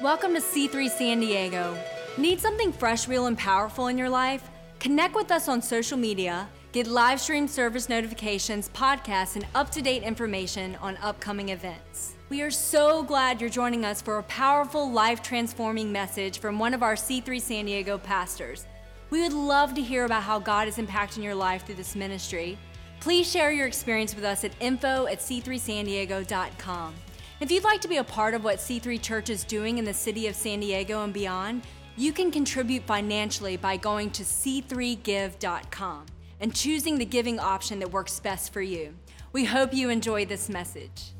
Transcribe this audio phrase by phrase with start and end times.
[0.00, 1.76] Welcome to C3 San Diego.
[2.16, 4.48] Need something fresh, real, and powerful in your life?
[4.78, 9.82] Connect with us on social media, get live stream service notifications, podcasts, and up to
[9.82, 12.14] date information on upcoming events.
[12.28, 16.74] We are so glad you're joining us for a powerful, life transforming message from one
[16.74, 18.66] of our C3 San Diego pastors.
[19.10, 22.56] We would love to hear about how God is impacting your life through this ministry.
[23.00, 26.94] Please share your experience with us at info at c3sandiego.com.
[27.40, 29.94] If you'd like to be a part of what C3 Church is doing in the
[29.94, 31.62] city of San Diego and beyond,
[31.96, 36.06] you can contribute financially by going to c3give.com
[36.40, 38.92] and choosing the giving option that works best for you.
[39.32, 41.12] We hope you enjoy this message.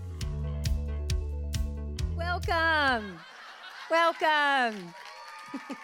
[2.17, 3.17] Welcome.
[3.89, 4.95] Welcome.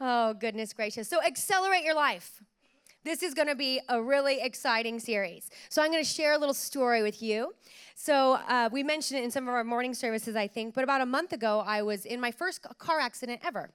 [0.00, 1.06] oh, goodness gracious.
[1.06, 2.42] So, accelerate your life.
[3.04, 5.50] This is going to be a really exciting series.
[5.68, 7.54] So, I'm going to share a little story with you.
[7.94, 11.00] So, uh, we mentioned it in some of our morning services, I think, but about
[11.00, 13.70] a month ago, I was in my first car accident ever.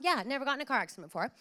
[0.00, 1.32] Yeah, never gotten a car accident before.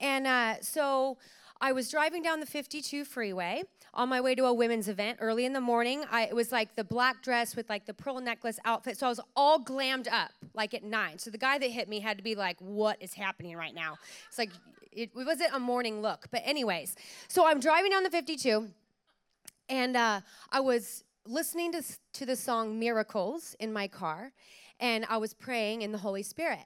[0.00, 1.18] And uh, so,
[1.60, 5.44] I was driving down the 52 freeway on my way to a women's event early
[5.44, 6.04] in the morning.
[6.10, 8.98] I, it was like the black dress with like the pearl necklace outfit.
[8.98, 11.18] So I was all glammed up like at nine.
[11.18, 13.98] So the guy that hit me had to be like, What is happening right now?
[14.28, 14.50] It's like,
[14.90, 16.26] it, it wasn't a morning look.
[16.30, 16.96] But, anyways,
[17.28, 18.68] so I'm driving down the 52
[19.68, 21.82] and uh, I was listening to,
[22.14, 24.32] to the song Miracles in my car
[24.80, 26.64] and I was praying in the Holy Spirit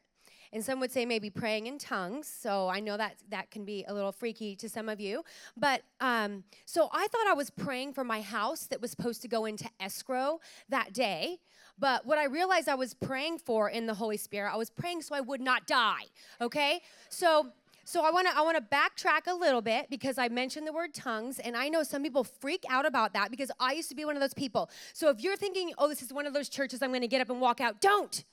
[0.55, 2.29] and some would say maybe praying in tongues.
[2.29, 5.25] So I know that that can be a little freaky to some of you.
[5.57, 9.29] But um, so I thought I was praying for my house that was supposed to
[9.29, 11.41] go into escrow that day.
[11.77, 15.03] But what I realized I was praying for in the Holy Spirit, I was praying
[15.03, 16.05] so I would not die.
[16.41, 16.81] Okay,
[17.11, 17.49] so.
[17.87, 20.73] So I want to I want to backtrack a little bit because I mentioned the
[20.73, 23.95] word tongues and I know some people freak out about that because I used to
[23.95, 24.71] be one of those people.
[24.95, 27.21] So if you're thinking, "Oh, this is one of those churches I'm going to get
[27.21, 28.25] up and walk out." Don't.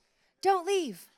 [0.41, 1.11] Don't leave.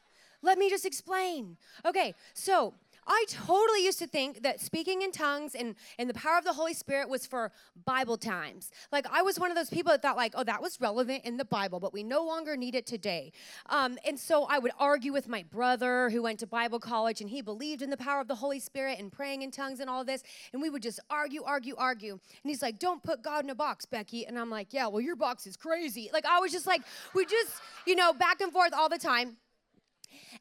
[0.44, 1.58] Let me just explain.
[1.86, 2.75] Okay, so
[3.08, 6.54] I totally used to think that speaking in tongues and, and the power of the
[6.54, 7.52] Holy Spirit was for
[7.86, 8.71] Bible times.
[8.92, 11.37] Like, I was one of those people that thought, like, oh, that was relevant in
[11.37, 13.32] the Bible, but we no longer need it today.
[13.67, 17.30] Um, and so I would argue with my brother who went to Bible college and
[17.30, 20.02] he believed in the power of the Holy Spirit and praying in tongues and all
[20.02, 20.23] of this.
[20.53, 22.14] And we would just argue, argue, argue.
[22.14, 24.26] And he's like, don't put God in a box, Becky.
[24.26, 26.09] And I'm like, yeah, well, your box is crazy.
[26.14, 26.82] Like, I was just like,
[27.14, 29.37] we just, you know, back and forth all the time.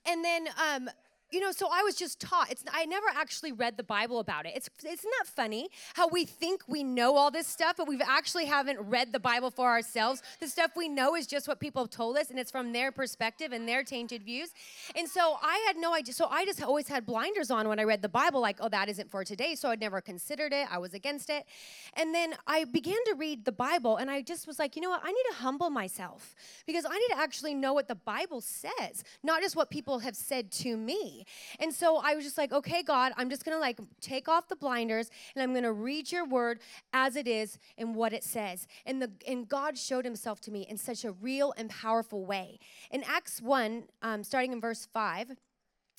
[0.06, 0.90] And then um,
[1.32, 2.50] you know, so I was just taught.
[2.50, 4.52] It's I never actually read the Bible about it.
[4.54, 8.44] It's isn't that funny how we think we know all this stuff, but we've actually
[8.44, 10.22] haven't read the Bible for ourselves.
[10.40, 12.92] The stuff we know is just what people have told us, and it's from their
[12.92, 14.50] perspective and their tainted views.
[14.94, 16.12] And so I had no idea.
[16.12, 18.90] So I just always had blinders on when I read the Bible, like, oh, that
[18.90, 19.54] isn't for today.
[19.54, 20.68] So I'd never considered it.
[20.70, 21.46] I was against it.
[21.94, 24.90] And then I began to read the Bible, and I just was like, you know
[24.90, 25.00] what?
[25.02, 26.34] I need to humble myself
[26.66, 30.16] because I need to actually know what the Bible says, not just what people have
[30.16, 31.21] said to me.
[31.58, 34.48] And so I was just like, okay, God, I'm just going to like take off
[34.48, 36.60] the blinders and I'm going to read your word
[36.92, 38.66] as it is and what it says.
[38.86, 42.58] And the and God showed himself to me in such a real and powerful way.
[42.90, 45.30] In Acts 1, um, starting in verse 5,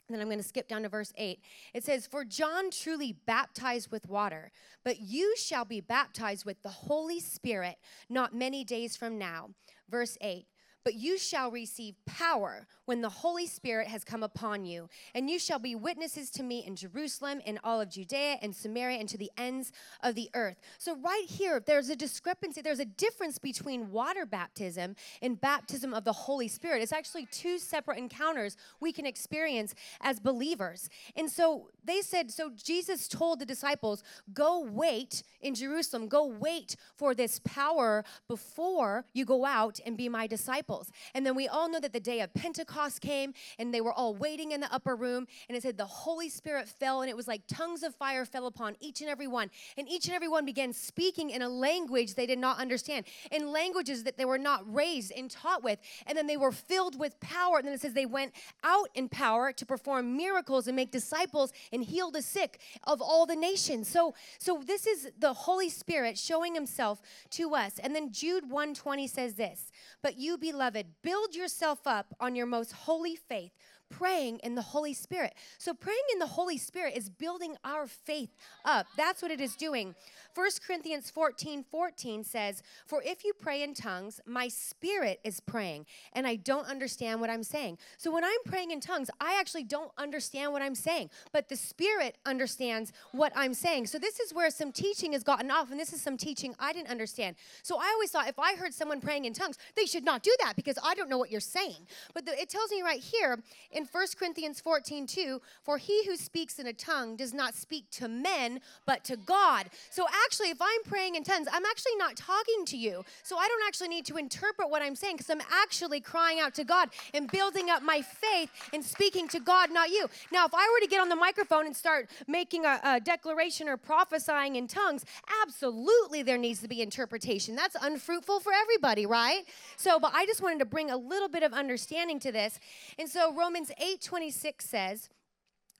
[0.08, 1.40] and then I'm going to skip down to verse 8.
[1.74, 4.52] It says, For John truly baptized with water,
[4.84, 7.78] but you shall be baptized with the Holy Spirit
[8.10, 9.52] not many days from now.
[9.90, 10.46] Verse 8
[10.84, 15.40] but you shall receive power when the Holy Spirit has come upon you, and you
[15.40, 19.18] shall be witnesses to me in Jerusalem, in all of Judea and Samaria, and to
[19.18, 20.60] the ends of the earth.
[20.78, 26.04] So, right here, there's a discrepancy, there's a difference between water baptism and baptism of
[26.04, 26.82] the Holy Spirit.
[26.82, 30.90] It's actually two separate encounters we can experience as believers.
[31.16, 36.76] And so they said, so Jesus told the disciples, go wait in Jerusalem, go wait
[36.96, 40.92] for this power before you go out and be my disciples.
[41.14, 44.16] And then we all know that the day of Pentecost came and they were all
[44.16, 45.28] waiting in the upper room.
[45.48, 48.48] And it said the Holy Spirit fell and it was like tongues of fire fell
[48.48, 49.50] upon each and every one.
[49.78, 53.52] And each and every one began speaking in a language they did not understand, in
[53.52, 55.80] languages that they were not raised and taught with.
[56.06, 57.57] And then they were filled with power.
[57.57, 61.52] And then it says they went out in power to perform miracles and make disciples
[61.74, 63.88] and heal the sick of all the nations.
[63.90, 67.80] So, so this is the Holy Spirit showing himself to us.
[67.80, 69.72] And then Jude 120 says this,
[70.02, 73.52] but you beloved, build yourself up on your most holy faith
[73.98, 75.34] praying in the Holy Spirit.
[75.57, 78.36] So, praying in the Holy Spirit is building our faith
[78.66, 78.88] up.
[78.98, 79.95] That's what it is doing.
[80.36, 85.86] 1 Corinthians 14 14 says, For if you pray in tongues, my spirit is praying,
[86.13, 87.78] and I don't understand what I'm saying.
[87.98, 91.56] So when I'm praying in tongues, I actually don't understand what I'm saying, but the
[91.56, 93.88] spirit understands what I'm saying.
[93.88, 96.74] So this is where some teaching has gotten off, and this is some teaching I
[96.74, 97.36] didn't understand.
[97.62, 100.36] So I always thought if I heard someone praying in tongues, they should not do
[100.42, 101.88] that because I don't know what you're saying.
[102.13, 103.40] But the, it tells me right here
[103.72, 107.89] in 1 Corinthians 14 2, for he who speaks in a tongue does not speak
[107.91, 109.69] to men, but to God.
[109.89, 113.03] So actually, if I'm praying in tongues, I'm actually not talking to you.
[113.24, 116.53] So I don't actually need to interpret what I'm saying because I'm actually crying out
[116.56, 120.07] to God and building up my faith and speaking to God, not you.
[120.31, 123.68] Now, if I were to get on the microphone and start making a, a declaration
[123.68, 125.06] or prophesying in tongues,
[125.44, 127.56] absolutely there needs to be interpretation.
[127.56, 129.44] That's unfruitful for everybody, right?
[129.77, 132.59] So, but I just wanted to bring a little bit of understanding to this.
[133.00, 135.10] And so Romans 8 26 says,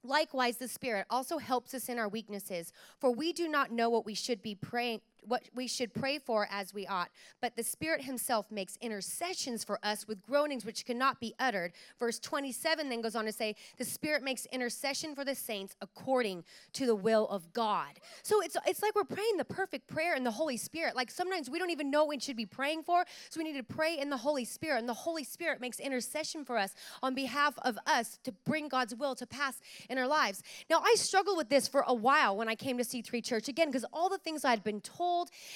[0.02, 4.04] Likewise, the Spirit also helps us in our weaknesses, for we do not know what
[4.04, 7.10] we should be praying what we should pray for as we ought.
[7.40, 11.72] But the Spirit Himself makes intercessions for us with groanings which cannot be uttered.
[11.98, 16.44] Verse 27 then goes on to say, The Spirit makes intercession for the saints according
[16.74, 18.00] to the will of God.
[18.22, 20.96] So it's, it's like we're praying the perfect prayer in the Holy Spirit.
[20.96, 23.56] Like sometimes we don't even know what we should be praying for, so we need
[23.56, 24.78] to pray in the Holy Spirit.
[24.78, 28.94] And the Holy Spirit makes intercession for us on behalf of us to bring God's
[28.94, 30.42] will to pass in our lives.
[30.68, 33.68] Now, I struggled with this for a while when I came to C3 Church, again,
[33.68, 35.13] because all the things I'd been told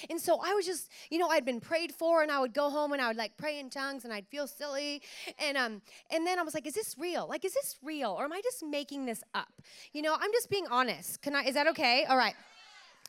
[0.09, 2.69] and so I was just, you know, I'd been prayed for and I would go
[2.69, 5.01] home and I would like pray in tongues and I'd feel silly.
[5.37, 7.27] And um and then I was like, is this real?
[7.27, 9.53] Like is this real or am I just making this up?
[9.93, 11.21] You know, I'm just being honest.
[11.21, 12.05] Can I is that okay?
[12.09, 12.35] All right.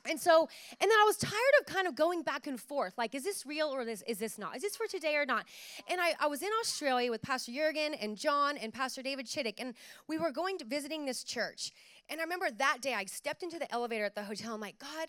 [0.09, 0.49] And so,
[0.81, 2.95] and then I was tired of kind of going back and forth.
[2.97, 4.57] Like, is this real or this is this not?
[4.57, 5.45] Is this for today or not?
[5.91, 9.57] And I, I was in Australia with Pastor Jurgen and John and Pastor David Chittick,
[9.59, 9.75] and
[10.09, 11.73] we were going to visiting this church.
[12.09, 14.55] And I remember that day I stepped into the elevator at the hotel.
[14.55, 15.09] I'm like, God,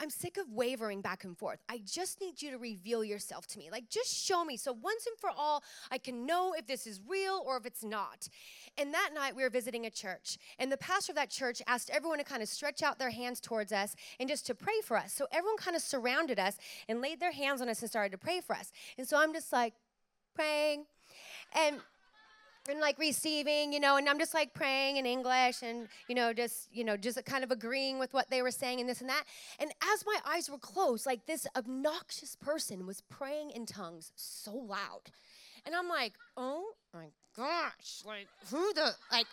[0.00, 1.60] I'm sick of wavering back and forth.
[1.68, 3.68] I just need you to reveal yourself to me.
[3.70, 4.56] Like, just show me.
[4.56, 7.84] So, once and for all, I can know if this is real or if it's
[7.84, 8.28] not.
[8.78, 10.38] And that night, we were visiting a church.
[10.58, 13.40] And the pastor of that church asked everyone to kind of stretch out their hands
[13.40, 15.12] towards us and just to pray for us.
[15.12, 16.56] So, everyone kind of surrounded us
[16.88, 18.72] and laid their hands on us and started to pray for us.
[18.96, 19.74] And so, I'm just like
[20.34, 20.86] praying.
[21.54, 21.80] And
[22.70, 26.32] and like receiving, you know, and I'm just like praying in English and, you know,
[26.32, 29.10] just, you know, just kind of agreeing with what they were saying and this and
[29.10, 29.24] that.
[29.58, 34.52] And as my eyes were closed, like this obnoxious person was praying in tongues so
[34.54, 35.10] loud.
[35.66, 39.26] And I'm like, oh my gosh, like who the, like,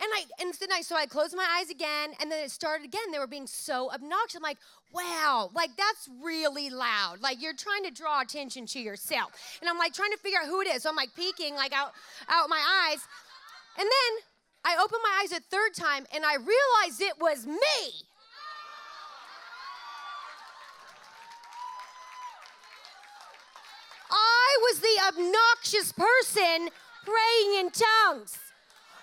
[0.00, 2.84] and I and then I so I closed my eyes again, and then it started
[2.84, 3.10] again.
[3.12, 4.36] They were being so obnoxious.
[4.36, 4.58] I'm like,
[4.92, 7.20] wow, like that's really loud.
[7.20, 9.30] Like you're trying to draw attention to yourself.
[9.60, 10.82] And I'm like trying to figure out who it is.
[10.82, 11.92] So I'm like peeking like out
[12.28, 13.00] out my eyes.
[13.78, 14.22] And then
[14.64, 18.06] I opened my eyes a third time and I realized it was me.
[24.10, 26.68] I was the obnoxious person
[27.04, 28.51] praying in tongues.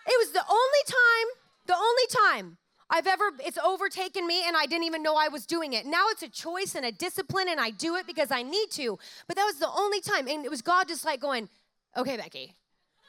[0.09, 1.27] It was the only time,
[1.67, 2.57] the only time
[2.89, 5.85] I've ever, it's overtaken me and I didn't even know I was doing it.
[5.85, 8.97] Now it's a choice and a discipline and I do it because I need to.
[9.27, 10.27] But that was the only time.
[10.27, 11.47] And it was God just like going,
[11.95, 12.55] okay, Becky,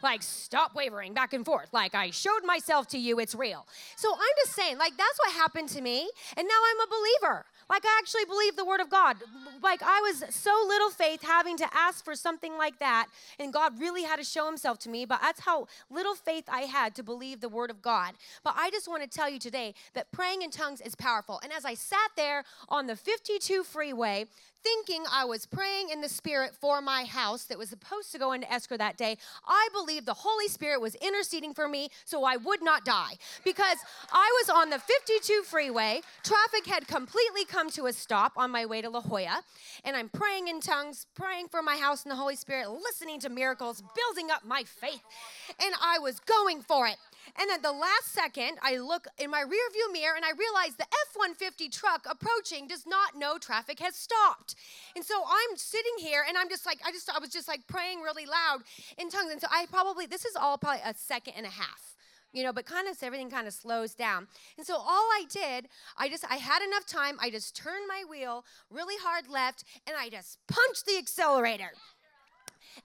[0.02, 3.67] like stop wavering back and forth like i showed myself to you it's real
[3.97, 7.44] so i'm just saying like that's what happened to me and now i'm a believer
[7.70, 9.17] like I actually believe the word of God.
[9.62, 13.06] Like I was so little faith having to ask for something like that,
[13.38, 15.05] and God really had to show himself to me.
[15.05, 18.14] But that's how little faith I had to believe the word of God.
[18.43, 21.40] But I just want to tell you today that praying in tongues is powerful.
[21.44, 24.26] And as I sat there on the 52 freeway,
[24.62, 28.32] thinking I was praying in the Spirit for my house that was supposed to go
[28.32, 32.37] into escrow that day, I believed the Holy Spirit was interceding for me so I
[32.37, 33.14] would not die.
[33.44, 33.78] Because
[34.12, 38.66] I was on the 52 freeway, traffic had completely come to a stop on my
[38.66, 39.42] way to La Jolla,
[39.85, 43.28] and I'm praying in tongues, praying for my house in the Holy Spirit, listening to
[43.28, 45.02] miracles, building up my faith,
[45.61, 46.96] and I was going for it.
[47.38, 50.84] And at the last second, I look in my rearview mirror and I realize the
[50.84, 54.54] F 150 truck approaching does not know traffic has stopped.
[54.96, 57.66] And so I'm sitting here and I'm just like, I just, I was just like
[57.66, 58.62] praying really loud
[58.99, 59.32] in tongues.
[59.32, 61.90] And so I probably, this is all probably a second and a half
[62.32, 64.28] you know, but kind of everything kind of slows down.
[64.56, 65.68] And so all I did,
[65.99, 67.18] I just I had enough time.
[67.20, 71.72] I just turned my wheel really hard left and I just punched the accelerator.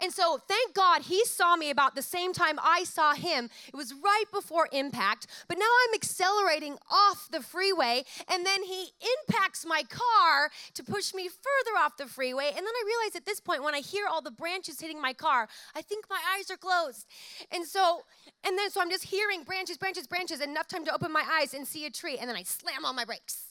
[0.02, 3.50] And so, thank God he saw me about the same time I saw him.
[3.68, 8.90] It was right before impact, but now I'm accelerating off the freeway, and then he
[9.28, 12.48] impacts my car to push me further off the freeway.
[12.48, 15.14] And then I realize at this point, when I hear all the branches hitting my
[15.14, 17.06] car, I think my eyes are closed.
[17.52, 18.02] And so,
[18.46, 21.54] and then so I'm just hearing branches, branches, branches, enough time to open my eyes
[21.54, 23.46] and see a tree, and then I slam on my brakes.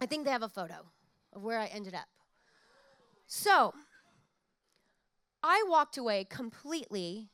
[0.00, 0.74] I think they have a photo
[1.32, 2.06] of where I ended up.
[3.26, 3.74] So,
[5.48, 7.28] I walked away completely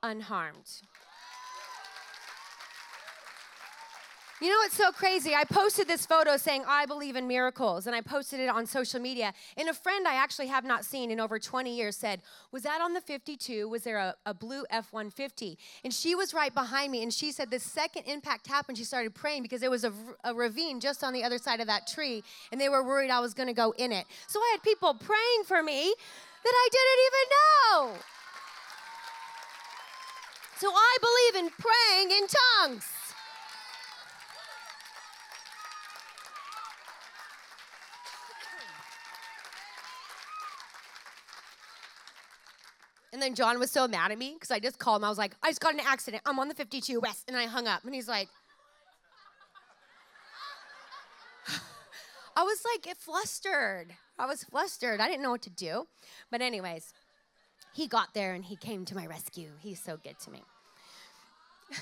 [0.00, 0.70] unharmed.
[4.40, 5.34] You know what's so crazy?
[5.34, 9.00] I posted this photo saying, I believe in miracles, and I posted it on social
[9.00, 9.32] media.
[9.56, 12.20] And a friend I actually have not seen in over 20 years said,
[12.52, 13.66] Was that on the 52?
[13.68, 15.58] Was there a, a blue F 150?
[15.82, 19.14] And she was right behind me, and she said, The second impact happened, she started
[19.14, 19.92] praying because there was a,
[20.22, 23.20] a ravine just on the other side of that tree, and they were worried I
[23.20, 24.04] was gonna go in it.
[24.28, 25.94] So I had people praying for me
[26.46, 27.98] that I didn't even know.
[30.58, 32.86] So I believe in praying in tongues.
[43.12, 45.04] And then John was so mad at me because I just called him.
[45.04, 46.22] I was like, I just got an accident.
[46.26, 47.24] I'm on the 52 West.
[47.26, 47.82] And I hung up.
[47.84, 48.28] And he's like,
[52.36, 53.94] I was like flustered.
[54.18, 55.00] I was flustered.
[55.00, 55.86] I didn't know what to do.
[56.30, 56.92] But, anyways,
[57.74, 59.52] he got there and he came to my rescue.
[59.58, 60.42] He's so good to me.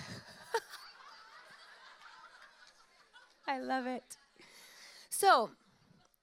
[3.48, 4.16] I love it.
[5.10, 5.50] So,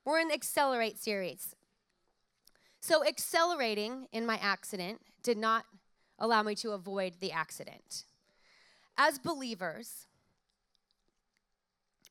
[0.06, 1.56] we're in the Accelerate series.
[2.80, 5.66] So, accelerating in my accident did not
[6.18, 8.06] allow me to avoid the accident.
[8.98, 10.08] As believers,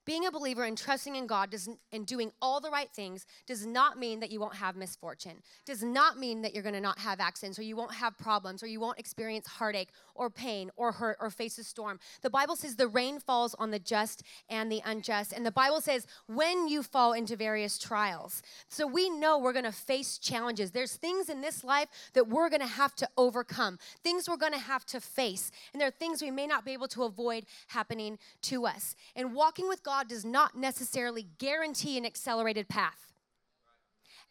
[0.05, 3.67] being a believer and trusting in God does, and doing all the right things does
[3.67, 5.43] not mean that you won't have misfortune.
[5.67, 8.63] Does not mean that you're going to not have accidents or you won't have problems
[8.63, 11.99] or you won't experience heartache or pain or hurt or face a storm.
[12.23, 15.33] The Bible says the rain falls on the just and the unjust.
[15.33, 18.43] And the Bible says when you fall into various trials.
[18.69, 20.71] So we know we're going to face challenges.
[20.71, 24.53] There's things in this life that we're going to have to overcome, things we're going
[24.53, 25.51] to have to face.
[25.73, 28.97] And there are things we may not be able to avoid happening to us.
[29.15, 33.13] And walking with God Does not necessarily guarantee an accelerated path.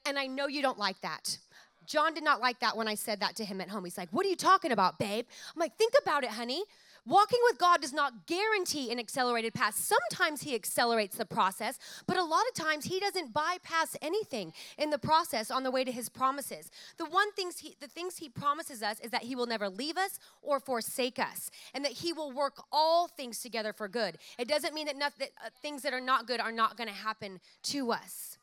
[0.05, 1.37] And I know you don't like that.
[1.85, 3.83] John did not like that when I said that to him at home.
[3.83, 5.25] He's like, What are you talking about, babe?
[5.55, 6.63] I'm like, Think about it, honey.
[7.09, 9.73] Walking with God does not guarantee an accelerated path.
[9.73, 14.91] Sometimes He accelerates the process, but a lot of times He doesn't bypass anything in
[14.91, 16.69] the process on the way to His promises.
[16.97, 19.97] The one things He, the things He promises us is that He will never leave
[19.97, 24.19] us or forsake us, and that He will work all things together for good.
[24.37, 26.93] It doesn't mean that, that uh, things that are not good are not going to
[26.93, 28.37] happen to us.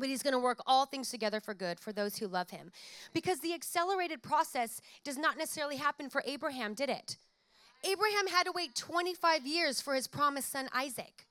[0.00, 2.72] But he's going to work all things together for good for those who love him.
[3.12, 7.16] Because the accelerated process does not necessarily happen for Abraham, did it?
[7.84, 11.26] Abraham had to wait 25 years for his promised son Isaac.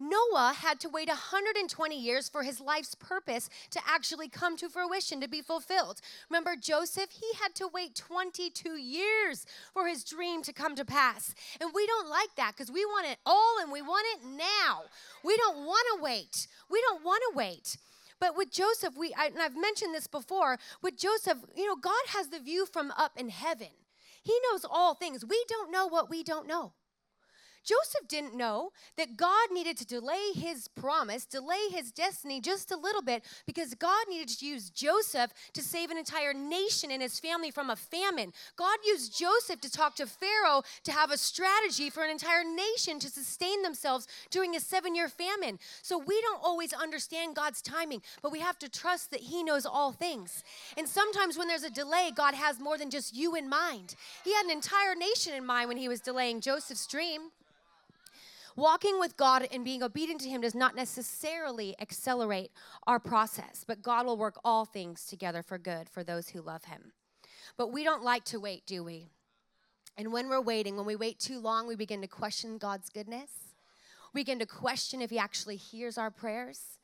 [0.00, 5.20] Noah had to wait 120 years for his life's purpose to actually come to fruition,
[5.20, 6.00] to be fulfilled.
[6.30, 7.10] Remember Joseph?
[7.10, 11.34] He had to wait 22 years for his dream to come to pass.
[11.60, 14.84] And we don't like that because we want it all and we want it now.
[15.22, 16.46] We don't want to wait.
[16.70, 17.76] We don't want to wait.
[18.18, 21.92] But with Joseph, we I, and I've mentioned this before, with Joseph, you know, God
[22.08, 23.68] has the view from up in heaven.
[24.22, 25.24] He knows all things.
[25.24, 26.72] We don't know what we don't know.
[27.64, 32.76] Joseph didn't know that God needed to delay his promise, delay his destiny just a
[32.76, 37.20] little bit because God needed to use Joseph to save an entire nation and his
[37.20, 38.32] family from a famine.
[38.56, 42.98] God used Joseph to talk to Pharaoh to have a strategy for an entire nation
[42.98, 45.58] to sustain themselves during a seven year famine.
[45.82, 49.66] So we don't always understand God's timing, but we have to trust that he knows
[49.66, 50.44] all things.
[50.76, 53.94] And sometimes when there's a delay, God has more than just you in mind.
[54.24, 57.30] He had an entire nation in mind when he was delaying Joseph's dream.
[58.56, 62.50] Walking with God and being obedient to Him does not necessarily accelerate
[62.86, 66.64] our process, but God will work all things together for good for those who love
[66.64, 66.92] Him.
[67.56, 69.10] But we don't like to wait, do we?
[69.96, 73.30] And when we're waiting, when we wait too long, we begin to question God's goodness.
[74.14, 76.78] We begin to question if He actually hears our prayers.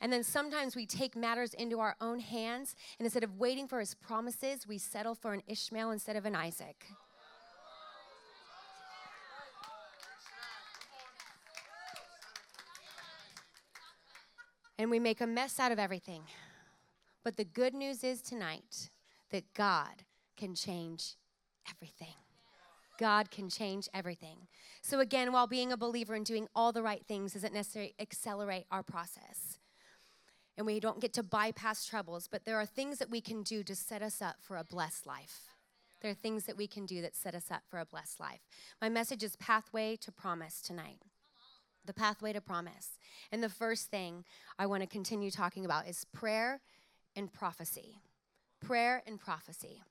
[0.00, 3.80] And then sometimes we take matters into our own hands, and instead of waiting for
[3.80, 6.86] His promises, we settle for an Ishmael instead of an Isaac.
[14.78, 16.22] And we make a mess out of everything.
[17.24, 18.90] But the good news is tonight
[19.30, 20.04] that God
[20.36, 21.16] can change
[21.68, 22.14] everything.
[22.98, 24.48] God can change everything.
[24.82, 28.66] So, again, while being a believer and doing all the right things doesn't necessarily accelerate
[28.70, 29.58] our process.
[30.56, 33.62] and we don't get to bypass troubles, but there are things that we can do
[33.62, 35.54] to set us up for a blessed life.
[36.00, 38.40] There are things that we can do that set us up for a blessed life.
[38.80, 40.98] My message is Pathway to Promise tonight.
[41.88, 42.98] The pathway to promise.
[43.32, 44.22] And the first thing
[44.58, 46.60] I want to continue talking about is prayer
[47.16, 48.02] and prophecy.
[48.60, 49.82] Prayer and prophecy.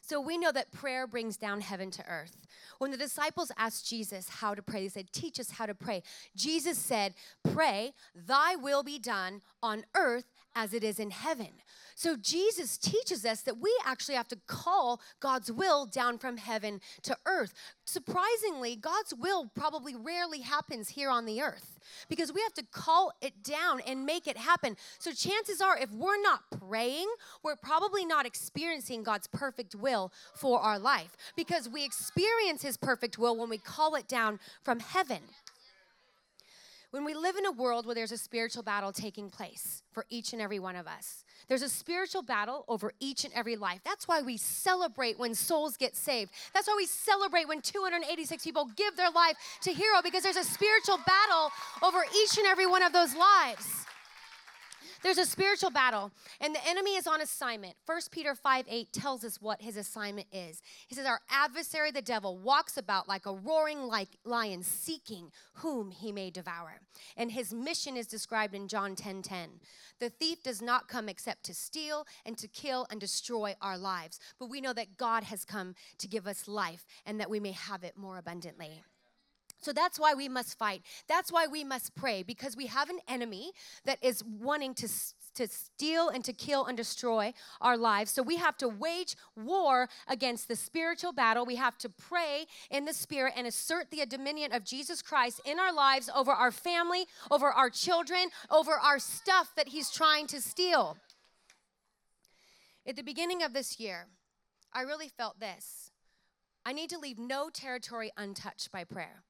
[0.00, 2.44] So we know that prayer brings down heaven to earth.
[2.78, 6.02] When the disciples asked Jesus how to pray, they said, Teach us how to pray.
[6.34, 7.14] Jesus said,
[7.52, 11.48] Pray, thy will be done on earth as it is in heaven.
[11.96, 16.80] So Jesus teaches us that we actually have to call God's will down from heaven
[17.02, 17.54] to earth.
[17.84, 23.12] Surprisingly, God's will probably rarely happens here on the earth because we have to call
[23.20, 24.76] it down and make it happen.
[24.98, 27.06] So chances are, if we're not praying,
[27.42, 33.18] we're probably not experiencing God's perfect will for our life because we experience His perfect
[33.18, 35.20] will when we call it down from heaven.
[36.94, 40.32] When we live in a world where there's a spiritual battle taking place for each
[40.32, 43.80] and every one of us, there's a spiritual battle over each and every life.
[43.84, 46.30] That's why we celebrate when souls get saved.
[46.54, 50.44] That's why we celebrate when 286 people give their life to Hero because there's a
[50.44, 51.50] spiritual battle
[51.82, 53.66] over each and every one of those lives.
[55.02, 57.74] There's a spiritual battle, and the enemy is on assignment.
[57.86, 60.62] 1 Peter 5 8 tells us what his assignment is.
[60.86, 65.90] He says, Our adversary, the devil, walks about like a roaring like lion, seeking whom
[65.90, 66.80] he may devour.
[67.16, 69.60] And his mission is described in John 10 10.
[70.00, 74.18] The thief does not come except to steal and to kill and destroy our lives.
[74.38, 77.52] But we know that God has come to give us life and that we may
[77.52, 78.82] have it more abundantly.
[79.64, 80.82] So that's why we must fight.
[81.08, 83.52] That's why we must pray because we have an enemy
[83.84, 84.88] that is wanting to
[85.34, 88.12] to steal and to kill and destroy our lives.
[88.12, 91.44] So we have to wage war against the spiritual battle.
[91.44, 95.58] We have to pray in the spirit and assert the dominion of Jesus Christ in
[95.58, 100.40] our lives over our family, over our children, over our stuff that he's trying to
[100.40, 100.96] steal.
[102.86, 104.06] At the beginning of this year,
[104.72, 105.90] I really felt this.
[106.66, 109.24] I need to leave no territory untouched by prayer.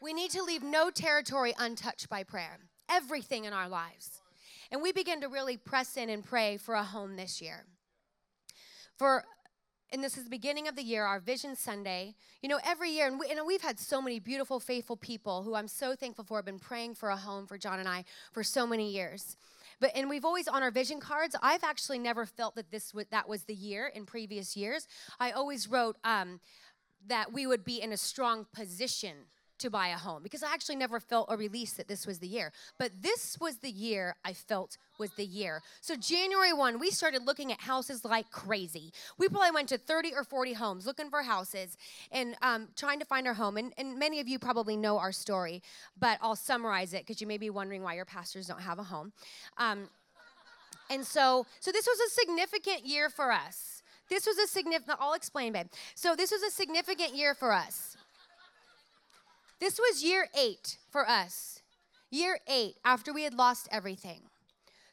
[0.00, 2.58] We need to leave no territory untouched by prayer,
[2.90, 4.20] everything in our lives.
[4.70, 7.64] And we begin to really press in and pray for a home this year.
[8.96, 9.24] For
[9.90, 12.14] and this is the beginning of the year, our Vision Sunday.
[12.42, 15.54] You know, every year, and, we, and we've had so many beautiful, faithful people who
[15.54, 18.44] I'm so thankful for have been praying for a home for John and I for
[18.44, 19.36] so many years.
[19.80, 21.36] But and we've always on our vision cards.
[21.42, 24.86] I've actually never felt that this was, that was the year in previous years.
[25.18, 26.40] I always wrote um,
[27.06, 29.14] that we would be in a strong position
[29.58, 32.28] to buy a home because I actually never felt a release that this was the
[32.28, 32.52] year.
[32.78, 35.62] But this was the year I felt was the year.
[35.80, 38.92] So January 1, we started looking at houses like crazy.
[39.16, 41.76] We probably went to 30 or 40 homes looking for houses
[42.10, 43.56] and um, trying to find our home.
[43.56, 45.62] And, and many of you probably know our story,
[45.98, 48.84] but I'll summarize it because you may be wondering why your pastors don't have a
[48.84, 49.12] home.
[49.56, 49.88] Um,
[50.90, 53.82] and so, so this was a significant year for us.
[54.08, 55.66] This was a significant, I'll explain, babe.
[55.94, 57.97] So this was a significant year for us.
[59.60, 61.62] This was year eight for us.
[62.10, 64.20] Year eight, after we had lost everything.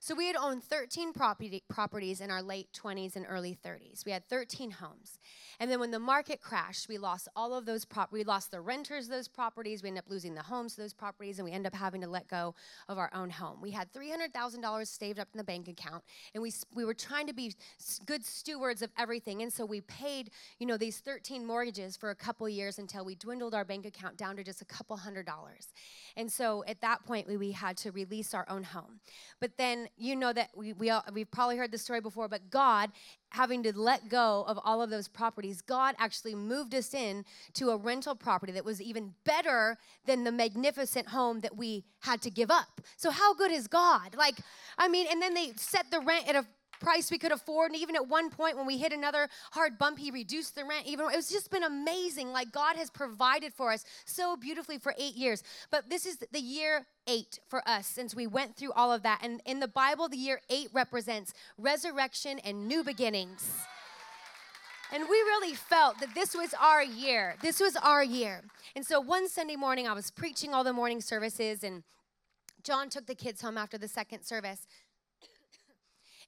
[0.06, 4.06] So we had owned 13 property, properties in our late 20s and early 30s.
[4.06, 5.18] We had 13 homes.
[5.60, 8.62] And then when the market crashed, we lost all of those prop we lost the
[8.62, 11.74] renters of those properties, we ended up losing the homes those properties, and we ended
[11.74, 12.54] up having to let go
[12.88, 13.58] of our own home.
[13.64, 16.04] We had $300,000 saved up in the bank account,
[16.36, 17.56] and we we were trying to be
[18.06, 19.42] good stewards of everything.
[19.42, 23.16] And so we paid, you know, these 13 mortgages for a couple years until we
[23.16, 25.74] dwindled our bank account down to just a couple hundred dollars.
[26.16, 29.00] And so at that point, we, we had to release our own home.
[29.40, 32.50] But then you know that we, we all, we've probably heard the story before, but
[32.50, 32.92] God
[33.30, 37.70] having to let go of all of those properties, God actually moved us in to
[37.70, 42.30] a rental property that was even better than the magnificent home that we had to
[42.30, 42.82] give up.
[42.98, 44.16] So how good is God?
[44.16, 44.36] Like,
[44.78, 46.46] I mean, and then they set the rent at a
[46.80, 47.72] price we could afford.
[47.72, 50.86] And even at one point, when we hit another hard bump, he reduced the rent.
[50.86, 52.32] Even it's just been amazing.
[52.32, 55.44] Like God has provided for us so beautifully for eight years.
[55.72, 59.20] But this is the year eight for us since we went through all of that.
[59.22, 63.50] And in the Bible, the year eight represents resurrection and new beginnings.
[64.94, 67.36] And we really felt that this was our year.
[67.42, 68.44] This was our year.
[68.76, 71.84] And so one Sunday morning, I was preaching all the morning services, and
[72.64, 74.68] John took the kids home after the second service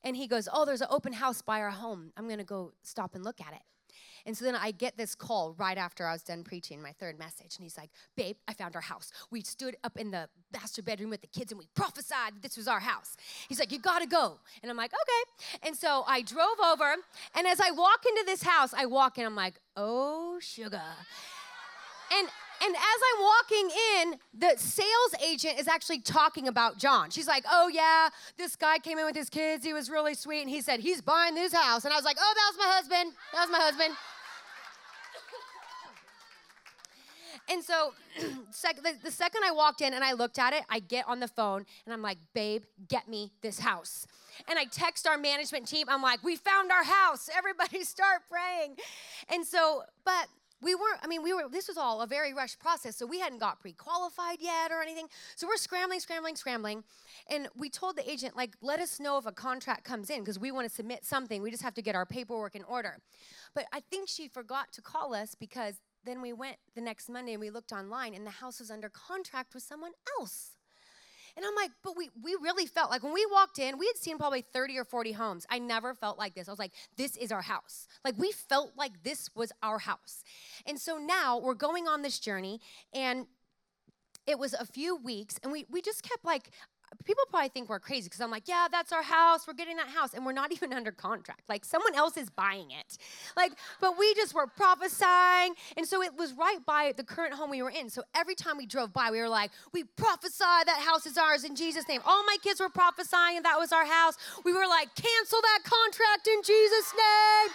[0.07, 2.11] and he goes, Oh, there's an open house by our home.
[2.15, 3.61] I'm going to go stop and look at it.
[4.25, 7.17] And so then I get this call right after I was done preaching my third
[7.17, 7.55] message.
[7.55, 9.11] And he's like, Babe, I found our house.
[9.31, 12.67] We stood up in the master bedroom with the kids and we prophesied this was
[12.67, 13.15] our house.
[13.47, 14.39] He's like, You gotta go.
[14.61, 15.67] And I'm like, Okay.
[15.67, 16.95] And so I drove over.
[17.35, 20.81] And as I walk into this house, I walk in, I'm like, Oh, sugar.
[22.17, 22.27] And
[22.63, 27.09] And as I'm walking in, the sales agent is actually talking about John.
[27.11, 29.63] She's like, Oh, yeah, this guy came in with his kids.
[29.63, 30.41] He was really sweet.
[30.41, 31.85] And he said, He's buying this house.
[31.85, 33.13] And I was like, Oh, that was my husband.
[33.33, 33.95] That was my husband.
[37.49, 37.93] And so,
[38.51, 41.19] sec- the, the second I walked in and I looked at it, I get on
[41.19, 44.05] the phone and I'm like, babe, get me this house.
[44.49, 45.87] And I text our management team.
[45.89, 47.29] I'm like, we found our house.
[47.35, 48.75] Everybody start praying.
[49.29, 50.27] And so, but
[50.61, 52.95] we weren't, I mean, we were, this was all a very rushed process.
[52.95, 55.07] So we hadn't got pre qualified yet or anything.
[55.35, 56.83] So we're scrambling, scrambling, scrambling.
[57.29, 60.39] And we told the agent, like, let us know if a contract comes in because
[60.39, 61.41] we want to submit something.
[61.41, 62.97] We just have to get our paperwork in order.
[63.53, 67.33] But I think she forgot to call us because then we went the next Monday
[67.33, 70.56] and we looked online and the house was under contract with someone else.
[71.37, 73.95] And I'm like, but we, we really felt like when we walked in, we had
[73.95, 75.45] seen probably 30 or 40 homes.
[75.51, 76.47] I never felt like this.
[76.47, 77.87] I was like, this is our house.
[78.03, 80.23] Like we felt like this was our house.
[80.65, 82.59] And so now we're going on this journey
[82.91, 83.27] and
[84.25, 86.49] it was a few weeks and we, we just kept like
[87.05, 89.47] people probably think we're crazy because I'm like, yeah, that's our house.
[89.47, 90.13] We're getting that house.
[90.13, 91.41] And we're not even under contract.
[91.49, 92.97] Like someone else is buying it.
[93.35, 95.53] Like, but we just were prophesying.
[95.75, 97.89] And so it was right by the current home we were in.
[97.89, 101.43] So every time we drove by, we were like, we prophesy that house is ours
[101.43, 102.01] in Jesus' name.
[102.05, 104.17] All my kids were prophesying that was our house.
[104.43, 107.53] We were like, cancel that contract in Jesus' name.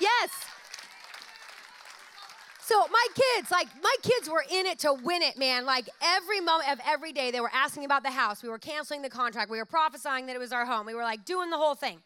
[0.00, 0.57] Yes.
[2.68, 5.64] So my kids, like my kids were in it to win it, man.
[5.64, 8.42] Like every moment of every day, they were asking about the house.
[8.42, 9.50] We were canceling the contract.
[9.50, 10.84] We were prophesying that it was our home.
[10.84, 12.00] We were like doing the whole thing.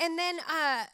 [0.00, 0.86] And then uh,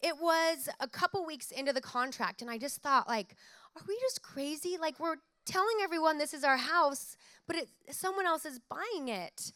[0.00, 3.36] it was a couple weeks into the contract, and I just thought, like,
[3.76, 4.76] are we just crazy?
[4.76, 9.52] Like we're telling everyone this is our house, but it, someone else is buying it.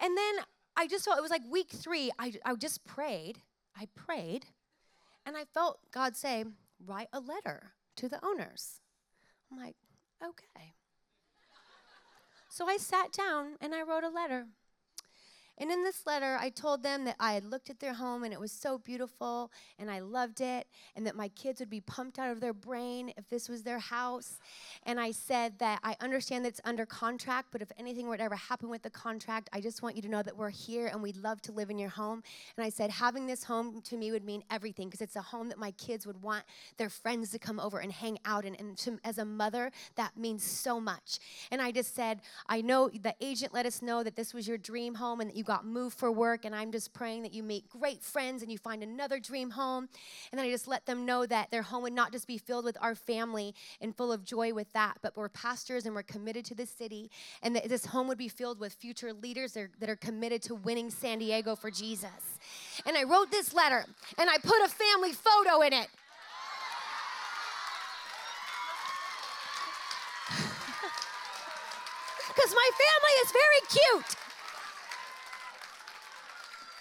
[0.00, 0.36] And then
[0.78, 2.10] I just felt it was like week three.
[2.18, 3.40] I, I just prayed.
[3.78, 4.46] I prayed,
[5.26, 6.46] and I felt God say,
[6.86, 8.80] write a letter to the owners.
[9.50, 9.76] I'm like,
[10.22, 10.74] okay.
[12.48, 14.46] So I sat down and I wrote a letter.
[15.58, 18.32] And in this letter, I told them that I had looked at their home and
[18.32, 20.66] it was so beautiful and I loved it,
[20.96, 23.78] and that my kids would be pumped out of their brain if this was their
[23.78, 24.38] house.
[24.84, 28.22] And I said that I understand that it's under contract, but if anything were to
[28.22, 31.02] ever happen with the contract, I just want you to know that we're here and
[31.02, 32.22] we'd love to live in your home.
[32.56, 35.48] And I said, having this home to me would mean everything because it's a home
[35.48, 36.44] that my kids would want
[36.76, 38.54] their friends to come over and hang out in.
[38.54, 41.18] And to, as a mother, that means so much.
[41.50, 44.58] And I just said, I know the agent let us know that this was your
[44.58, 47.42] dream home and that you got moved for work, and I'm just praying that you
[47.42, 49.88] meet great friends and you find another dream home.
[50.30, 52.66] And then I just let them know that their home would not just be filled
[52.66, 56.44] with our family and full of joy with that, but we're pastors and we're committed
[56.44, 57.10] to the city,
[57.42, 60.42] and that this home would be filled with future leaders that are, that are committed
[60.42, 62.38] to winning San Diego for Jesus.
[62.84, 63.86] And I wrote this letter,
[64.18, 65.88] and I put a family photo in it.
[72.28, 74.27] Because my family is very cute.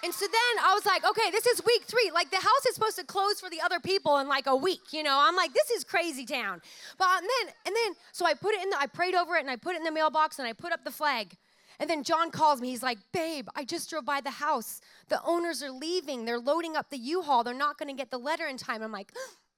[0.07, 2.11] And so then I was like, okay, this is week three.
[2.13, 4.93] Like the house is supposed to close for the other people in like a week,
[4.93, 5.19] you know.
[5.19, 6.61] I'm like, this is crazy town.
[6.97, 9.41] But and then and then so I put it in the, I prayed over it
[9.41, 11.35] and I put it in the mailbox and I put up the flag.
[11.81, 12.69] And then John calls me.
[12.69, 14.79] He's like, babe, I just drove by the house.
[15.09, 16.23] The owners are leaving.
[16.23, 17.43] They're loading up the U-Haul.
[17.43, 18.81] They're not gonna get the letter in time.
[18.81, 19.11] I'm like,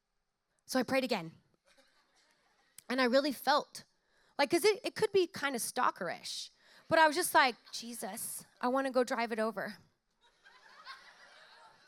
[0.66, 1.30] so I prayed again.
[2.90, 3.84] And I really felt
[4.40, 6.50] like, because it, it could be kind of stalkerish.
[6.90, 9.76] But I was just like, Jesus, I want to go drive it over.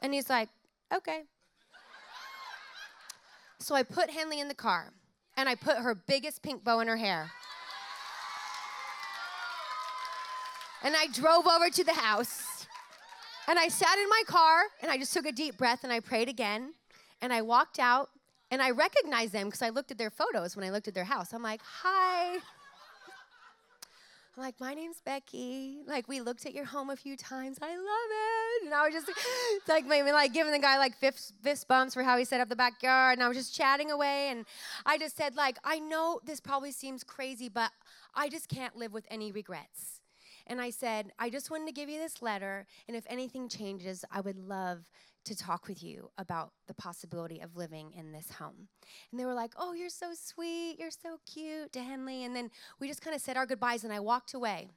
[0.02, 0.50] And he's like,
[0.94, 1.24] okay.
[3.60, 4.92] So I put Henley in the car
[5.38, 7.32] and I put her biggest pink bow in her hair.
[10.84, 12.66] And I drove over to the house
[13.48, 16.00] and I sat in my car and I just took a deep breath and I
[16.00, 16.74] prayed again.
[17.22, 18.10] And I walked out
[18.50, 21.04] and I recognized them because I looked at their photos when I looked at their
[21.04, 21.34] house.
[21.34, 22.40] I'm like, hi.
[24.36, 25.82] I'm like, my name's Becky.
[25.86, 27.58] Like, we looked at your home a few times.
[27.62, 28.66] I love it.
[28.66, 29.10] And I was just
[29.68, 32.48] like, maybe like giving the guy like fist, fist bumps for how he set up
[32.48, 33.18] the backyard.
[33.18, 34.30] And I was just chatting away.
[34.30, 34.46] And
[34.86, 37.72] I just said, like, I know this probably seems crazy, but
[38.16, 40.00] I just can't live with any regrets.
[40.48, 42.66] And I said, I just wanted to give you this letter.
[42.88, 44.90] And if anything changes, I would love
[45.26, 48.68] to talk with you about the possibility of living in this home.
[49.12, 50.78] And they were like, Oh, you're so sweet.
[50.80, 52.24] You're so cute to Henley.
[52.24, 54.70] And then we just kind of said our goodbyes and I walked away.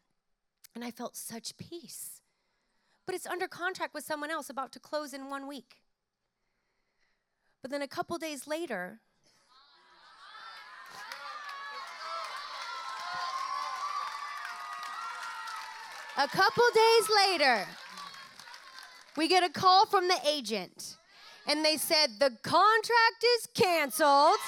[0.74, 2.20] And I felt such peace.
[3.06, 5.76] But it's under contract with someone else about to close in one week.
[7.62, 9.00] But then a couple days later,
[16.16, 17.66] a couple days later,
[19.16, 20.96] we get a call from the agent.
[21.46, 24.40] and they said, The contract is canceled.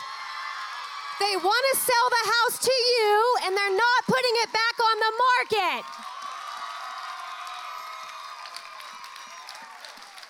[1.21, 4.97] They want to sell the house to you, and they're not putting it back on
[4.99, 5.85] the market.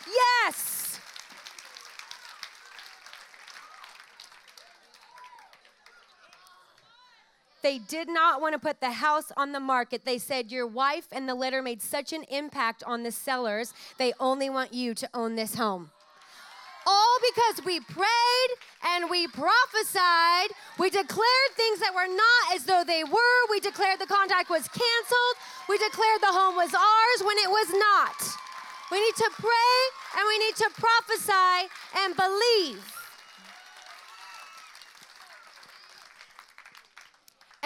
[0.07, 0.76] Yes.
[7.67, 10.05] They did not want to put the house on the market.
[10.05, 14.13] They said, Your wife and the letter made such an impact on the sellers, they
[14.21, 15.91] only want you to own this home.
[16.87, 18.51] All because we prayed
[18.87, 20.55] and we prophesied.
[20.79, 23.51] We declared things that were not as though they were.
[23.51, 25.37] We declared the contract was canceled.
[25.69, 28.15] We declared the home was ours when it was not.
[28.93, 29.75] We need to pray
[30.17, 31.67] and we need to prophesy
[31.99, 32.96] and believe.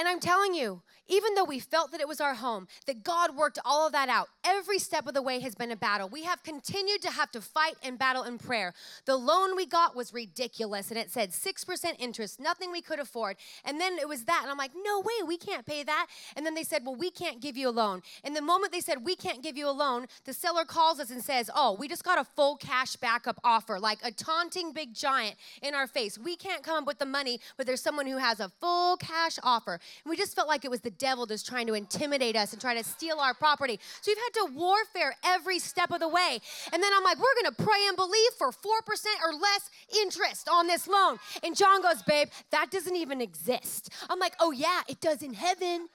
[0.01, 3.37] And I'm telling you, even though we felt that it was our home, that God
[3.37, 4.29] worked all of that out.
[4.45, 6.09] Every step of the way has been a battle.
[6.09, 8.73] We have continued to have to fight and battle in prayer.
[9.05, 13.37] The loan we got was ridiculous, and it said 6% interest, nothing we could afford.
[13.65, 16.07] And then it was that, and I'm like, no way, we can't pay that.
[16.37, 18.03] And then they said, well, we can't give you a loan.
[18.23, 21.11] And the moment they said, we can't give you a loan, the seller calls us
[21.11, 24.95] and says, oh, we just got a full cash backup offer, like a taunting big
[24.95, 26.17] giant in our face.
[26.19, 29.39] We can't come up with the money, but there's someone who has a full cash
[29.43, 29.81] offer.
[30.05, 32.61] And we just felt like it was the devil just trying to intimidate us and
[32.61, 33.81] try to steal our property.
[34.03, 36.39] So we've had to warfare every step of the way.
[36.73, 38.55] And then I'm like, we're going to pray and believe for 4%
[39.25, 41.19] or less interest on this loan.
[41.43, 43.91] And John goes, babe, that doesn't even exist.
[44.09, 45.89] I'm like, oh, yeah, it does in heaven.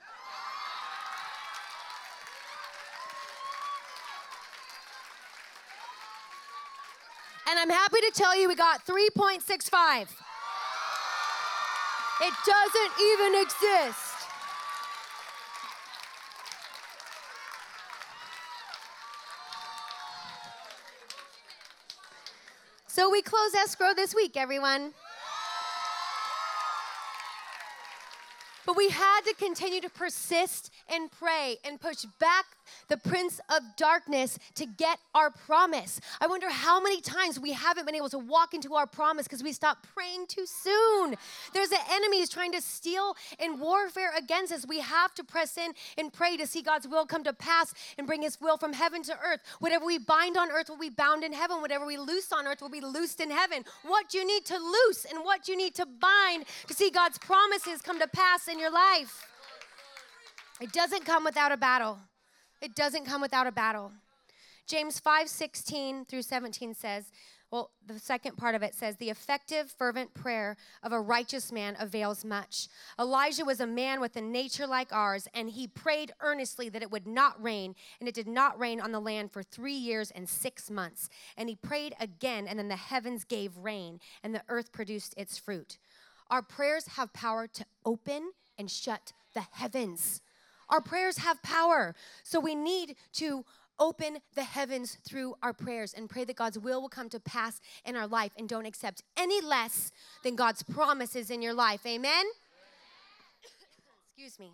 [7.47, 10.07] And I'm happy to tell you we got 3.65.
[12.21, 14.04] It doesn't even exist.
[22.95, 24.93] So we close escrow this week, everyone.
[28.65, 32.45] But we had to continue to persist and pray and push back
[32.87, 35.99] the prince of darkness to get our promise.
[36.19, 39.43] I wonder how many times we haven't been able to walk into our promise because
[39.43, 41.15] we stopped praying too soon.
[41.53, 44.65] There's an enemy who's trying to steal and warfare against us.
[44.67, 48.07] We have to press in and pray to see God's will come to pass and
[48.07, 49.41] bring his will from heaven to earth.
[49.59, 51.61] Whatever we bind on earth will be bound in heaven.
[51.61, 53.63] Whatever we loose on earth will be loosed in heaven.
[53.83, 57.81] What you need to loose and what you need to bind to see God's promises
[57.81, 59.27] come to pass in your life.
[60.61, 61.99] It doesn't come without a battle.
[62.61, 63.91] It doesn't come without a battle.
[64.67, 67.11] James 5 16 through 17 says,
[67.51, 71.77] well, the second part of it says, the effective, fervent prayer of a righteous man
[71.79, 72.67] avails much.
[72.99, 76.91] Elijah was a man with a nature like ours, and he prayed earnestly that it
[76.91, 80.27] would not rain, and it did not rain on the land for three years and
[80.27, 81.07] six months.
[81.37, 85.37] And he prayed again, and then the heavens gave rain, and the earth produced its
[85.37, 85.77] fruit.
[86.29, 90.21] Our prayers have power to open and shut the heavens.
[90.69, 91.95] Our prayers have power.
[92.23, 93.45] So we need to
[93.77, 97.59] open the heavens through our prayers and pray that God's will will come to pass
[97.85, 99.91] in our life and don't accept any less
[100.23, 101.85] than God's promises in your life.
[101.85, 102.25] Amen?
[104.07, 104.53] Excuse me.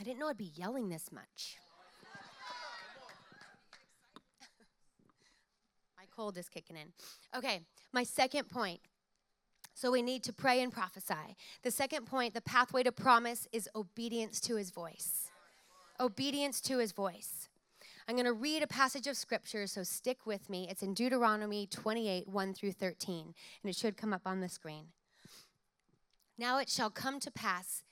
[0.00, 1.56] I didn't know I'd be yelling this much.
[5.96, 6.92] my cold is kicking in.
[7.36, 7.60] Okay,
[7.92, 8.80] my second point
[9.74, 11.36] so we need to pray and prophesy.
[11.62, 15.30] The second point, the pathway to promise, is obedience to his voice.
[16.00, 17.48] Obedience to his voice.
[18.08, 20.66] I'm going to read a passage of scripture, so stick with me.
[20.68, 24.86] It's in Deuteronomy 28 1 through 13, and it should come up on the screen.
[26.36, 27.84] Now it shall come to pass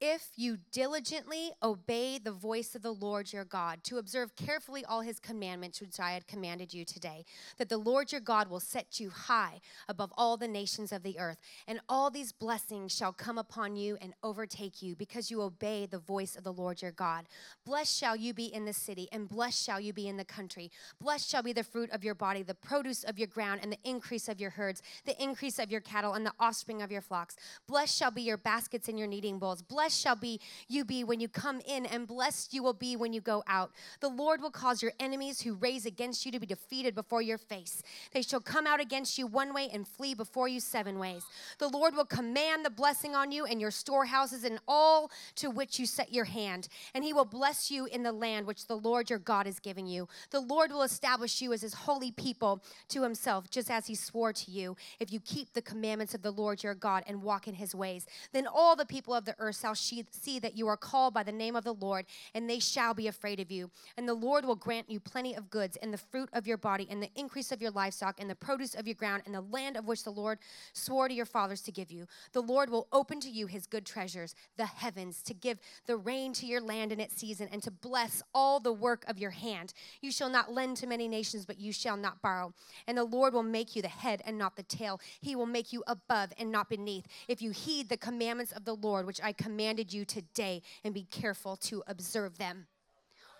[0.00, 5.02] if you diligently obey the voice of the Lord your God, to observe carefully all
[5.02, 7.24] his commandments which I had commanded you today,
[7.58, 11.18] that the Lord your God will set you high above all the nations of the
[11.18, 15.84] earth, and all these blessings shall come upon you and overtake you, because you obey
[15.84, 17.26] the voice of the Lord your God.
[17.66, 20.70] Blessed shall you be in the city, and blessed shall you be in the country.
[20.98, 23.78] Blessed shall be the fruit of your body, the produce of your ground, and the
[23.84, 27.36] increase of your herds, the increase of your cattle, and the offspring of your flocks.
[27.68, 29.60] Blessed shall be your baskets and your kneading bowls.
[29.60, 32.96] Blessed blessed shall be you be when you come in, and blessed you will be
[32.96, 33.72] when you go out.
[34.00, 37.38] The Lord will cause your enemies who raise against you to be defeated before your
[37.38, 37.82] face.
[38.12, 41.24] They shall come out against you one way and flee before you seven ways.
[41.58, 45.78] The Lord will command the blessing on you and your storehouses and all to which
[45.78, 49.10] you set your hand, and he will bless you in the land which the Lord
[49.10, 50.08] your God is giving you.
[50.30, 54.32] The Lord will establish you as his holy people to himself, just as he swore
[54.32, 57.54] to you, if you keep the commandments of the Lord your God and walk in
[57.54, 58.06] his ways.
[58.32, 61.32] Then all the people of the earth shall see that you are called by the
[61.32, 63.70] name of the Lord, and they shall be afraid of you.
[63.96, 66.86] And the Lord will grant you plenty of goods, and the fruit of your body,
[66.90, 69.76] and the increase of your livestock, and the produce of your ground, and the land
[69.76, 70.38] of which the Lord
[70.72, 72.06] swore to your fathers to give you.
[72.32, 76.32] The Lord will open to you his good treasures, the heavens, to give the rain
[76.34, 79.72] to your land in its season, and to bless all the work of your hand.
[80.00, 82.52] You shall not lend to many nations, but you shall not borrow.
[82.86, 85.00] And the Lord will make you the head and not the tail.
[85.20, 87.06] He will make you above and not beneath.
[87.28, 89.32] If you heed the commandments of the Lord, which I
[89.70, 92.66] commanded you today, and be careful to observe them.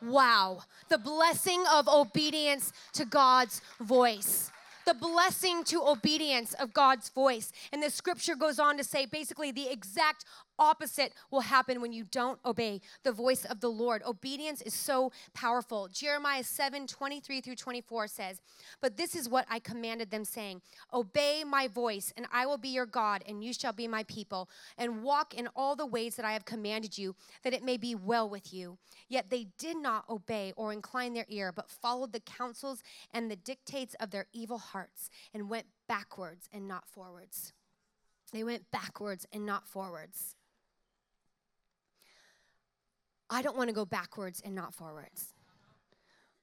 [0.01, 4.53] Wow, the blessing of obedience to God's voice
[4.87, 7.53] the blessing to obedience of God's voice.
[7.71, 10.25] And the scripture goes on to say basically the exact
[10.61, 14.03] opposite will happen when you don't obey the voice of the Lord.
[14.07, 15.89] Obedience is so powerful.
[15.93, 18.41] Jeremiah 7 23 through 24 says,
[18.81, 20.61] But this is what I commanded them, saying,
[20.93, 24.49] Obey my voice, and I will be your God, and you shall be my people,
[24.77, 27.95] and walk in all the ways that I have commanded you, that it may be
[27.95, 28.77] well with you.
[29.09, 33.37] Yet they did not obey or incline their ear, but followed the counsels and the
[33.37, 37.53] dictates of their evil hearts, and went backwards and not forwards.
[38.33, 40.37] They went backwards and not forwards.
[43.31, 45.33] I don't want to go backwards and not forwards.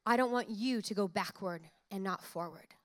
[0.06, 2.76] I don't want you to go backward and not forward.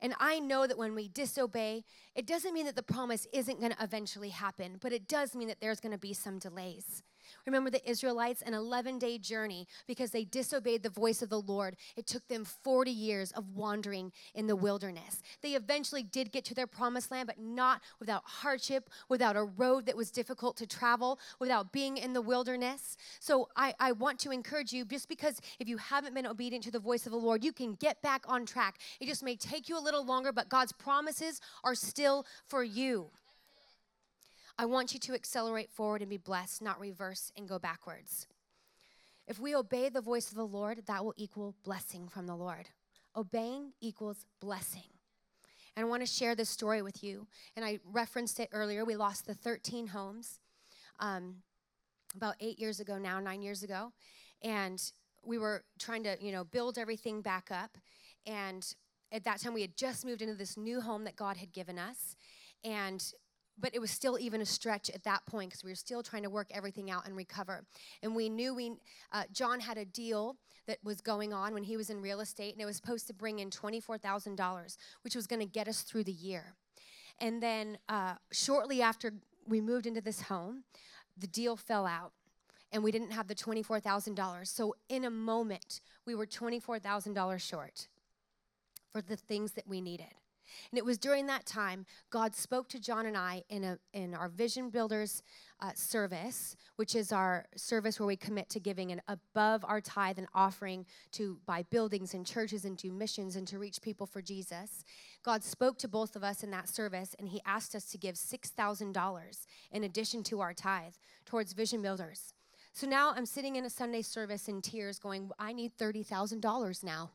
[0.00, 1.84] And I know that when we disobey,
[2.14, 5.48] it doesn't mean that the promise isn't going to eventually happen, but it does mean
[5.48, 7.02] that there's going to be some delays.
[7.46, 11.76] Remember the Israelites, an 11 day journey because they disobeyed the voice of the Lord.
[11.96, 15.22] It took them 40 years of wandering in the wilderness.
[15.42, 19.86] They eventually did get to their promised land, but not without hardship, without a road
[19.86, 22.96] that was difficult to travel, without being in the wilderness.
[23.20, 26.70] So I, I want to encourage you just because if you haven't been obedient to
[26.70, 28.78] the voice of the Lord, you can get back on track.
[29.00, 33.10] It just may take you a little longer, but God's promises are still for you.
[34.58, 38.26] I want you to accelerate forward and be blessed, not reverse and go backwards.
[39.28, 42.68] If we obey the voice of the Lord, that will equal blessing from the Lord.
[43.14, 44.88] Obeying equals blessing.
[45.76, 47.26] And I want to share this story with you.
[47.54, 48.84] And I referenced it earlier.
[48.84, 50.38] We lost the 13 homes
[51.00, 51.36] um,
[52.14, 53.92] about eight years ago now, nine years ago.
[54.42, 54.80] And
[55.22, 57.76] we were trying to, you know, build everything back up.
[58.26, 58.66] And
[59.12, 61.78] at that time, we had just moved into this new home that God had given
[61.78, 62.16] us.
[62.64, 63.04] And
[63.58, 66.22] but it was still even a stretch at that point because we were still trying
[66.22, 67.64] to work everything out and recover.
[68.02, 68.72] And we knew we,
[69.12, 72.52] uh, John had a deal that was going on when he was in real estate,
[72.52, 76.04] and it was supposed to bring in $24,000, which was going to get us through
[76.04, 76.54] the year.
[77.18, 79.12] And then uh, shortly after
[79.46, 80.64] we moved into this home,
[81.16, 82.12] the deal fell out
[82.72, 84.46] and we didn't have the $24,000.
[84.46, 87.88] So in a moment, we were $24,000 short
[88.92, 90.14] for the things that we needed.
[90.70, 94.14] And it was during that time God spoke to John and I in, a, in
[94.14, 95.22] our Vision Builders
[95.60, 100.18] uh, service, which is our service where we commit to giving an above our tithe
[100.18, 104.20] and offering to buy buildings and churches and do missions and to reach people for
[104.20, 104.84] Jesus.
[105.22, 108.16] God spoke to both of us in that service, and He asked us to give
[108.16, 112.34] $6,000 in addition to our tithe towards Vision Builders.
[112.72, 117.10] So now I'm sitting in a Sunday service in tears going, I need $30,000 now.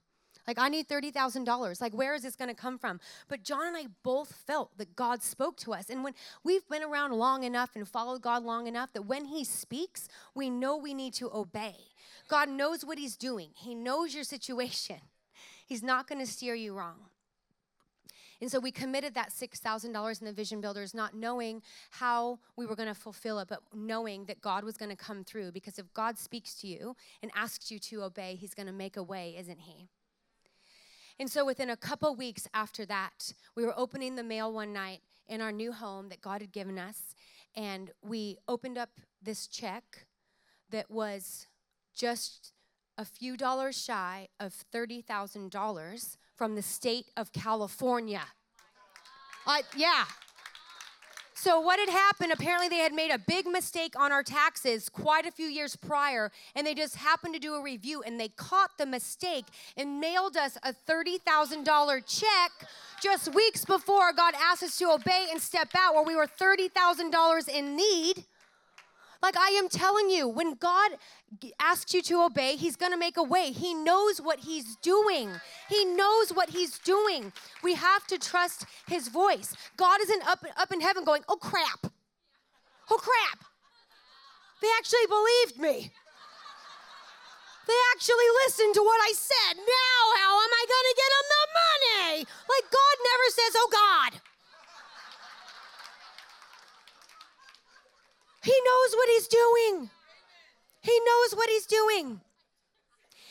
[0.52, 1.80] Like, I need $30,000.
[1.80, 3.00] Like, where is this going to come from?
[3.30, 5.90] But John and I both felt that God spoke to us.
[5.90, 9.46] And when we've been around long enough and followed God long enough that when He
[9.46, 11.76] speaks, we know we need to obey.
[12.28, 14.98] God knows what He's doing, He knows your situation.
[15.66, 16.98] He's not going to steer you wrong.
[18.42, 21.62] And so we committed that $6,000 in the Vision Builders, not knowing
[21.92, 25.24] how we were going to fulfill it, but knowing that God was going to come
[25.24, 25.54] through.
[25.54, 28.98] Because if God speaks to you and asks you to obey, He's going to make
[28.98, 29.88] a way, isn't He?
[31.22, 35.02] And so within a couple weeks after that, we were opening the mail one night
[35.28, 37.14] in our new home that God had given us.
[37.56, 38.90] And we opened up
[39.22, 40.08] this check
[40.72, 41.46] that was
[41.96, 42.54] just
[42.98, 48.24] a few dollars shy of $30,000 from the state of California.
[49.46, 50.06] Uh, yeah.
[51.43, 55.25] So, what had happened, apparently, they had made a big mistake on our taxes quite
[55.25, 58.77] a few years prior, and they just happened to do a review and they caught
[58.77, 62.51] the mistake and mailed us a $30,000 check
[63.01, 67.49] just weeks before God asked us to obey and step out, where we were $30,000
[67.49, 68.23] in need.
[69.22, 70.92] Like I am telling you, when God
[71.60, 73.52] asks you to obey, He's gonna make a way.
[73.52, 75.30] He knows what He's doing.
[75.70, 77.32] He knows what He's doing.
[77.64, 79.56] We have to trust His voice.
[79.78, 81.92] God isn't up, up in heaven going, oh crap,
[82.90, 83.46] oh crap.
[84.62, 85.92] They actually believed me.
[87.68, 89.58] They actually listened to what I said.
[89.58, 92.26] Now, how am I gonna get them the money?
[92.26, 94.31] Like God never says, oh God.
[98.43, 99.89] He knows what he's doing.
[100.82, 102.21] He knows what he's doing.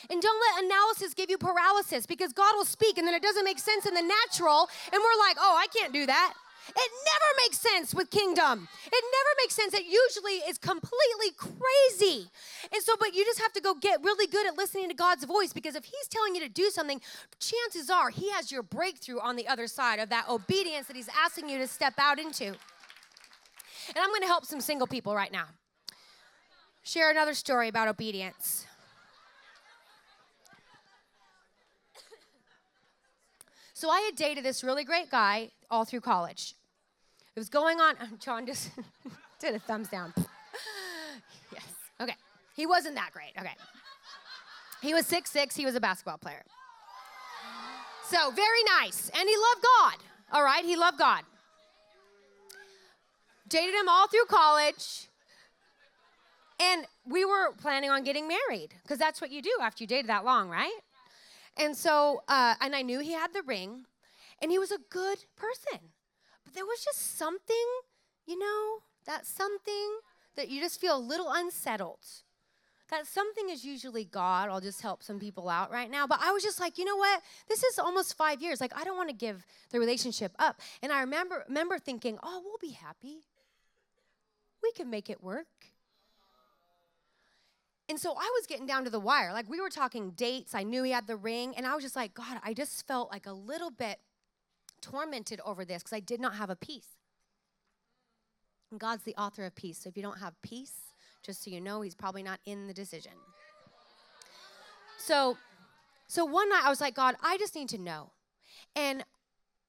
[0.08, 3.44] And don't let analysis give you paralysis because God will speak and then it doesn't
[3.44, 4.68] make sense in the natural.
[4.92, 6.34] And we're like, oh, I can't do that.
[6.68, 8.68] It never makes sense with kingdom.
[8.86, 9.74] It never makes sense.
[9.74, 12.30] It usually is completely crazy.
[12.72, 15.24] And so, but you just have to go get really good at listening to God's
[15.24, 17.00] voice because if He's telling you to do something,
[17.40, 21.10] chances are He has your breakthrough on the other side of that obedience that He's
[21.24, 22.54] asking you to step out into.
[23.88, 25.46] And I'm going to help some single people right now.
[26.82, 28.66] Share another story about obedience.
[33.80, 36.54] So I had dated this really great guy all through college.
[37.34, 37.94] It was going on.
[38.18, 38.70] John just
[39.40, 40.12] did a thumbs down.
[41.50, 41.64] yes.
[41.98, 42.16] Okay.
[42.54, 43.32] He wasn't that great.
[43.38, 43.54] Okay.
[44.82, 45.56] He was six six.
[45.56, 46.42] He was a basketball player.
[48.04, 49.10] So very nice.
[49.18, 49.94] And he loved God.
[50.32, 50.62] All right.
[50.62, 51.22] He loved God.
[53.50, 55.08] Dated him all through college.
[56.60, 60.08] And we were planning on getting married because that's what you do after you dated
[60.08, 60.78] that long, right?
[61.56, 63.86] And so, uh, and I knew he had the ring,
[64.40, 65.80] and he was a good person.
[66.44, 67.66] But there was just something,
[68.26, 69.98] you know, that something
[70.36, 72.06] that you just feel a little unsettled.
[72.90, 74.48] That something is usually God.
[74.48, 76.06] I'll just help some people out right now.
[76.06, 77.22] But I was just like, you know what?
[77.48, 78.60] This is almost five years.
[78.60, 80.60] Like, I don't want to give the relationship up.
[80.82, 83.24] And I remember, remember thinking, oh, we'll be happy.
[84.62, 85.46] We can make it work.
[87.88, 89.32] And so I was getting down to the wire.
[89.32, 90.54] Like we were talking dates.
[90.54, 91.54] I knew he had the ring.
[91.56, 93.98] And I was just like, God, I just felt like a little bit
[94.80, 96.86] tormented over this because I did not have a peace.
[98.70, 99.78] And God's the author of peace.
[99.78, 100.74] So if you don't have peace,
[101.22, 103.12] just so you know, he's probably not in the decision.
[104.98, 105.36] So
[106.06, 108.10] so one night I was like, God, I just need to know.
[108.74, 109.04] And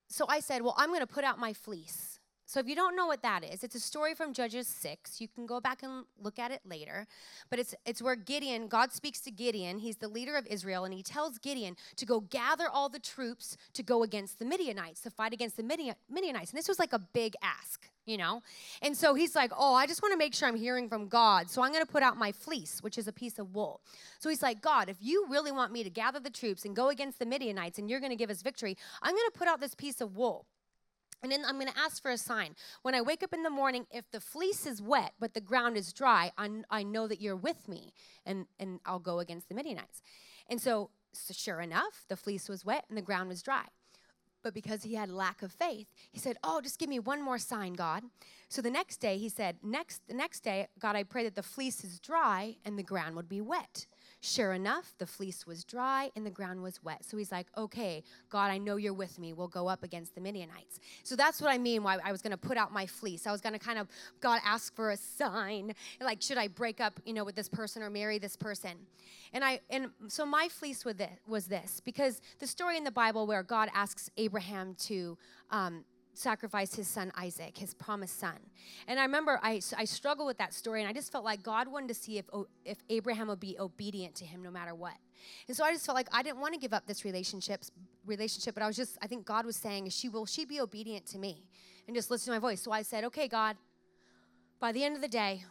[0.07, 2.10] so I said, Well, I'm going to put out my fleece.
[2.51, 5.21] So if you don't know what that is, it's a story from Judges 6.
[5.21, 7.07] You can go back and look at it later.
[7.49, 9.77] But it's it's where Gideon, God speaks to Gideon.
[9.77, 13.55] He's the leader of Israel and he tells Gideon to go gather all the troops
[13.71, 16.51] to go against the Midianites, to fight against the Midianites.
[16.51, 18.41] And this was like a big ask, you know?
[18.81, 21.49] And so he's like, "Oh, I just want to make sure I'm hearing from God.
[21.49, 23.79] So I'm going to put out my fleece, which is a piece of wool."
[24.19, 26.89] So he's like, "God, if you really want me to gather the troops and go
[26.89, 29.61] against the Midianites and you're going to give us victory, I'm going to put out
[29.61, 30.47] this piece of wool."
[31.23, 32.55] And then I'm going to ask for a sign.
[32.81, 35.77] When I wake up in the morning, if the fleece is wet but the ground
[35.77, 37.93] is dry, I, I know that you're with me
[38.25, 40.01] and, and I'll go against the Midianites.
[40.49, 43.65] And so, so, sure enough, the fleece was wet and the ground was dry.
[44.43, 47.37] But because he had lack of faith, he said, Oh, just give me one more
[47.37, 48.03] sign, God.
[48.49, 51.43] So the next day, he said, Next, the next day, God, I pray that the
[51.43, 53.85] fleece is dry and the ground would be wet.
[54.23, 57.03] Sure enough, the fleece was dry and the ground was wet.
[57.03, 59.33] So he's like, okay, God, I know you're with me.
[59.33, 60.79] We'll go up against the Midianites.
[61.01, 63.25] So that's what I mean why I was going to put out my fleece.
[63.25, 63.87] I was going to kind of,
[64.19, 65.73] God, ask for a sign.
[65.99, 68.73] Like, should I break up, you know, with this person or marry this person?
[69.33, 72.91] And I, and so my fleece was this, was this because the story in the
[72.91, 75.17] Bible where God asks Abraham to,
[75.49, 75.83] um,
[76.13, 78.37] sacrificed his son Isaac, his promised son.
[78.87, 81.67] And I remember I, I struggled with that story, and I just felt like God
[81.67, 82.25] wanted to see if,
[82.65, 84.95] if Abraham would be obedient to him no matter what.
[85.47, 87.63] And so I just felt like I didn't want to give up this relationship,
[88.05, 91.05] relationship, but I was just, I think God was saying, she, will she be obedient
[91.07, 91.45] to me?
[91.87, 92.61] And just listen to my voice.
[92.61, 93.55] So I said, okay, God,
[94.59, 95.43] by the end of the day,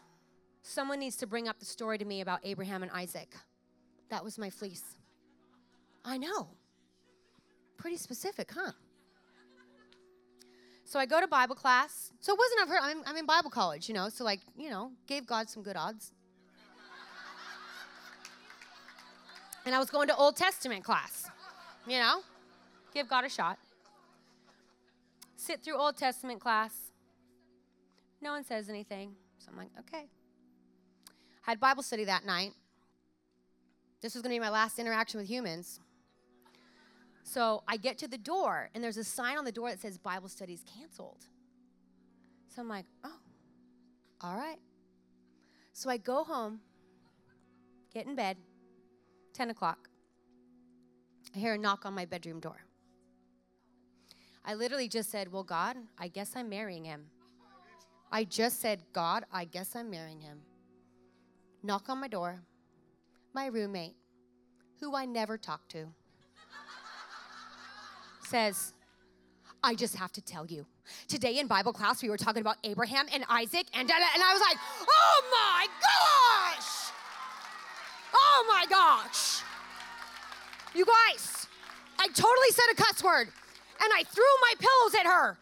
[0.63, 3.35] someone needs to bring up the story to me about Abraham and Isaac.
[4.11, 4.97] That was my fleece.
[6.05, 6.49] I know.
[7.77, 8.73] Pretty specific, huh?
[10.91, 12.11] So I go to Bible class.
[12.19, 12.85] So it wasn't of.
[12.85, 14.09] I'm, I'm in Bible college, you know.
[14.09, 16.11] So like, you know, gave God some good odds.
[19.65, 21.31] and I was going to Old Testament class,
[21.87, 22.23] you know,
[22.93, 23.57] give God a shot.
[25.37, 26.91] Sit through Old Testament class.
[28.21, 29.13] No one says anything.
[29.39, 30.09] So I'm like, okay.
[31.47, 32.51] I had Bible study that night.
[34.01, 35.79] This was going to be my last interaction with humans.
[37.23, 39.99] So I get to the door, and there's a sign on the door that says
[39.99, 41.27] Bible studies canceled.
[42.49, 43.21] So I'm like, oh,
[44.23, 44.59] all right.
[45.73, 46.61] So I go home,
[47.95, 48.37] get in bed,
[49.35, 49.89] 10 o'clock.
[51.35, 52.65] I hear a knock on my bedroom door.
[54.45, 57.07] I literally just said, Well, God, I guess I'm marrying him.
[58.11, 60.41] I just said, God, I guess I'm marrying him.
[61.63, 62.41] Knock on my door.
[63.33, 63.95] My roommate,
[64.81, 65.87] who I never talked to
[68.31, 68.73] says,
[69.63, 70.65] I just have to tell you.
[71.09, 74.41] Today in Bible class, we were talking about Abraham and Isaac, and, and I was
[74.41, 74.57] like,
[74.89, 76.93] oh my gosh!
[78.15, 79.43] Oh my gosh!
[80.75, 81.47] You guys,
[81.99, 83.29] I totally said a cuss word,
[83.83, 85.37] and I threw my pillows at her.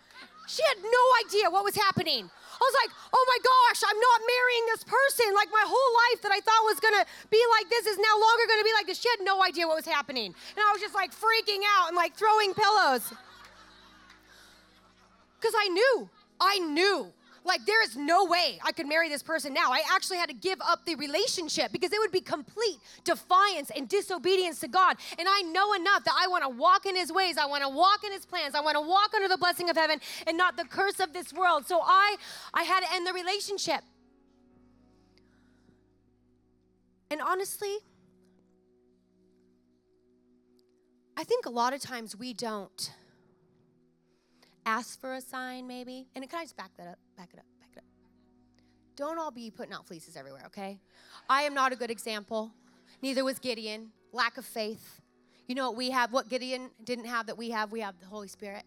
[0.48, 2.30] She had no idea what was happening.
[2.58, 5.30] I was like, oh my gosh, I'm not marrying this person.
[5.34, 8.44] Like my whole life that I thought was gonna be like this is now longer
[8.50, 8.98] gonna be like this.
[8.98, 10.34] She had no idea what was happening.
[10.34, 13.06] And I was just like freaking out and like throwing pillows.
[15.38, 17.12] Because I knew, I knew
[17.48, 19.72] like, there is no way I could marry this person now.
[19.72, 23.88] I actually had to give up the relationship because it would be complete defiance and
[23.88, 24.96] disobedience to God.
[25.18, 27.36] And I know enough that I want to walk in His ways.
[27.38, 28.54] I want to walk in His plans.
[28.54, 31.32] I want to walk under the blessing of heaven and not the curse of this
[31.32, 31.66] world.
[31.66, 32.16] So I,
[32.54, 33.80] I had to end the relationship.
[37.10, 37.78] And honestly,
[41.16, 42.92] I think a lot of times we don't
[44.66, 46.06] ask for a sign, maybe.
[46.14, 46.98] And can I just back that up?
[47.18, 47.44] Back it up.
[47.60, 47.84] Back it up.
[48.96, 50.78] Don't all be putting out fleeces everywhere, okay?
[51.28, 52.52] I am not a good example.
[53.02, 53.90] Neither was Gideon.
[54.12, 55.00] Lack of faith.
[55.48, 56.12] You know what we have?
[56.12, 57.72] What Gideon didn't have that we have?
[57.72, 58.62] We have the Holy Spirit.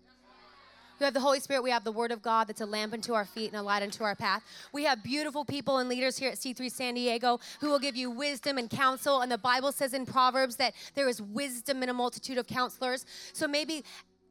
[0.99, 1.63] We have the Holy Spirit.
[1.63, 3.83] We have the Word of God that's a lamp unto our feet and a light
[3.83, 4.43] unto our path.
[4.73, 8.11] We have beautiful people and leaders here at C3 San Diego who will give you
[8.11, 9.21] wisdom and counsel.
[9.21, 13.05] And the Bible says in Proverbs that there is wisdom in a multitude of counselors.
[13.31, 13.83] So maybe,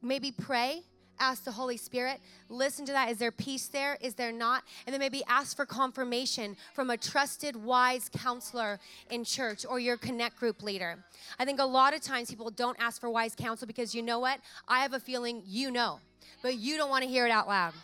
[0.02, 0.82] maybe pray
[1.20, 2.18] ask the Holy Spirit,
[2.48, 3.10] listen to that.
[3.10, 3.96] Is there peace there?
[4.00, 4.64] Is there not?
[4.86, 9.96] And then maybe ask for confirmation from a trusted, wise counselor in church or your
[9.96, 10.98] connect group leader.
[11.38, 14.18] I think a lot of times people don't ask for wise counsel because you know
[14.18, 14.40] what?
[14.66, 16.00] I have a feeling you know,
[16.42, 17.74] but you don't want to hear it out loud.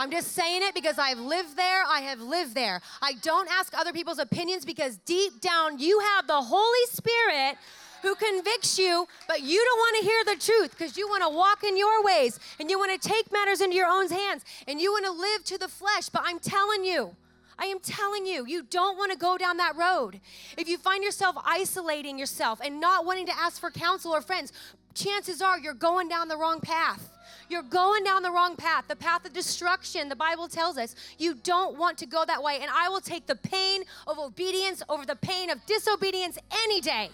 [0.00, 1.84] I'm just saying it because I've lived there.
[1.86, 2.80] I have lived there.
[3.02, 7.58] I don't ask other people's opinions because deep down you have the Holy Spirit
[8.02, 11.28] who convicts you, but you don't want to hear the truth because you want to
[11.28, 14.80] walk in your ways and you want to take matters into your own hands and
[14.80, 16.08] you want to live to the flesh.
[16.08, 17.14] But I'm telling you,
[17.58, 20.18] I am telling you, you don't want to go down that road.
[20.56, 24.52] If you find yourself isolating yourself and not wanting to ask for counsel or friends,
[24.94, 27.10] chances are you're going down the wrong path.
[27.50, 30.08] You're going down the wrong path, the path of destruction.
[30.08, 32.60] The Bible tells us you don't want to go that way.
[32.62, 37.10] And I will take the pain of obedience over the pain of disobedience any day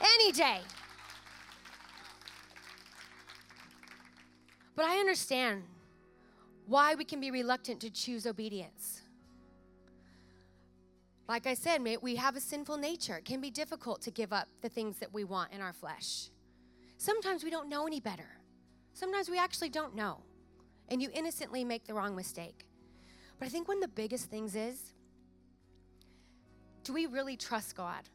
[0.00, 0.60] any day.
[4.76, 5.62] But I understand
[6.66, 9.02] why we can be reluctant to choose obedience.
[11.28, 13.16] Like I said, we have a sinful nature.
[13.16, 16.28] It can be difficult to give up the things that we want in our flesh.
[16.98, 18.38] Sometimes we don't know any better.
[18.92, 20.18] Sometimes we actually don't know.
[20.88, 22.66] And you innocently make the wrong mistake.
[23.38, 24.92] But I think one of the biggest things is
[26.82, 28.08] do we really trust God?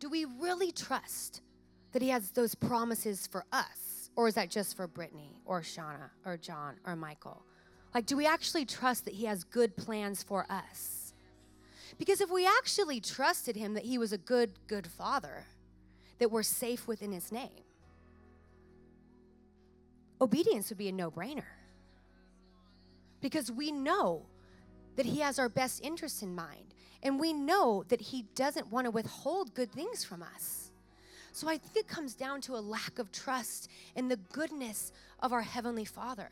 [0.00, 1.42] Do we really trust
[1.92, 4.10] that He has those promises for us?
[4.16, 7.44] Or is that just for Brittany or Shauna or John or Michael?
[7.94, 11.12] Like, do we actually trust that He has good plans for us?
[11.98, 15.44] Because if we actually trusted Him that He was a good, good Father,
[16.18, 17.64] that we're safe within His name,
[20.20, 21.44] obedience would be a no brainer.
[23.20, 24.22] Because we know
[24.96, 26.74] that He has our best interest in mind.
[27.02, 30.70] And we know that He doesn't want to withhold good things from us.
[31.32, 35.32] So I think it comes down to a lack of trust in the goodness of
[35.32, 36.30] our Heavenly Father.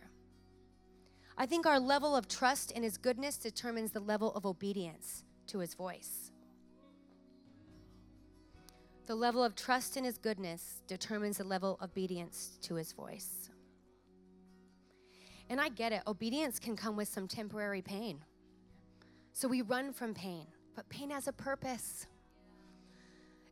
[1.36, 5.60] I think our level of trust in His goodness determines the level of obedience to
[5.60, 6.32] His voice.
[9.06, 13.48] The level of trust in His goodness determines the level of obedience to His voice.
[15.48, 18.18] And I get it, obedience can come with some temporary pain.
[19.32, 20.46] So we run from pain.
[20.78, 22.06] But pain has a purpose.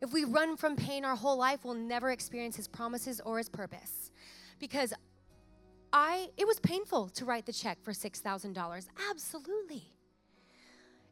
[0.00, 3.48] If we run from pain our whole life, we'll never experience his promises or his
[3.48, 4.12] purpose.
[4.60, 4.94] Because
[5.92, 8.86] I it was painful to write the check for $6,000.
[9.10, 9.82] Absolutely.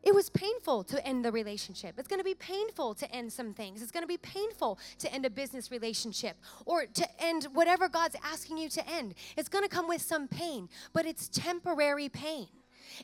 [0.05, 1.97] It was painful to end the relationship.
[1.99, 3.83] It's going to be painful to end some things.
[3.83, 8.15] It's going to be painful to end a business relationship or to end whatever God's
[8.23, 9.15] asking you to end.
[9.37, 12.47] It's going to come with some pain, but it's temporary pain.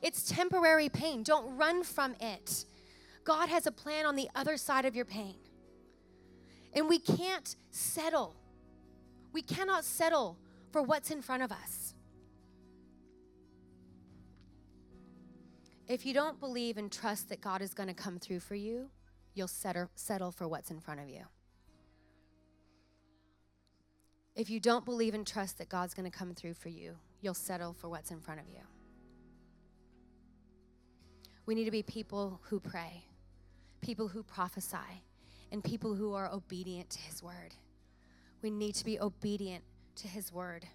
[0.00, 1.24] It's temporary pain.
[1.24, 2.66] Don't run from it.
[3.30, 5.36] God has a plan on the other side of your pain.
[6.72, 8.34] And we can't settle.
[9.32, 10.36] We cannot settle
[10.72, 11.94] for what's in front of us.
[15.86, 18.90] If you don't believe and trust that God is going to come through for you,
[19.34, 21.22] you'll settle for what's in front of you.
[24.34, 27.34] If you don't believe and trust that God's going to come through for you, you'll
[27.34, 28.62] settle for what's in front of you.
[31.46, 33.04] We need to be people who pray
[33.80, 35.02] people who prophesy,
[35.52, 37.54] and people who are obedient to His word.
[38.42, 39.64] We need to be obedient
[39.96, 40.66] to His word.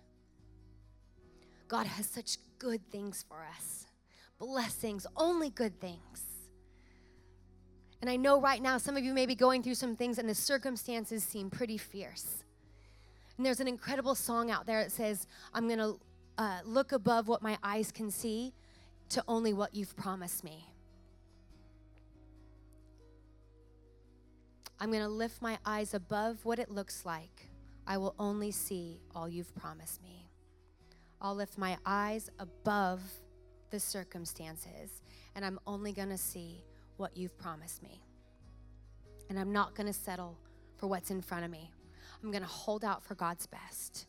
[1.68, 3.88] God has such good things for us
[4.38, 6.24] blessings, only good things.
[8.02, 10.28] And I know right now some of you may be going through some things and
[10.28, 12.44] the circumstances seem pretty fierce.
[13.38, 16.00] And there's an incredible song out there that says, I'm going to
[16.38, 18.54] uh, look above what my eyes can see
[19.10, 20.68] to only what you've promised me.
[24.80, 27.50] I'm going to lift my eyes above what it looks like.
[27.88, 30.28] I will only see all you've promised me.
[31.22, 33.02] I'll lift my eyes above
[33.70, 35.02] the circumstances,
[35.36, 36.64] and I'm only going to see
[36.98, 38.02] what you've promised me.
[39.30, 40.38] And I'm not going to settle
[40.78, 41.72] for what's in front of me.
[42.22, 44.08] I'm going to hold out for God's best.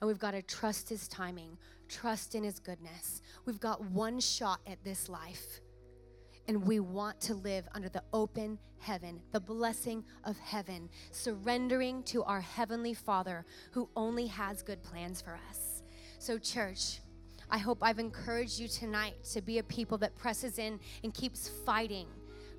[0.00, 1.56] And we've got to trust His timing,
[1.88, 3.22] trust in His goodness.
[3.44, 5.60] We've got one shot at this life
[6.48, 12.22] and we want to live under the open heaven, the blessing of heaven, surrendering to
[12.24, 15.82] our Heavenly Father who only has good plans for us.
[16.18, 17.00] So, church,
[17.50, 21.48] I hope I've encouraged you tonight to be a people that presses in and keeps
[21.48, 22.06] fighting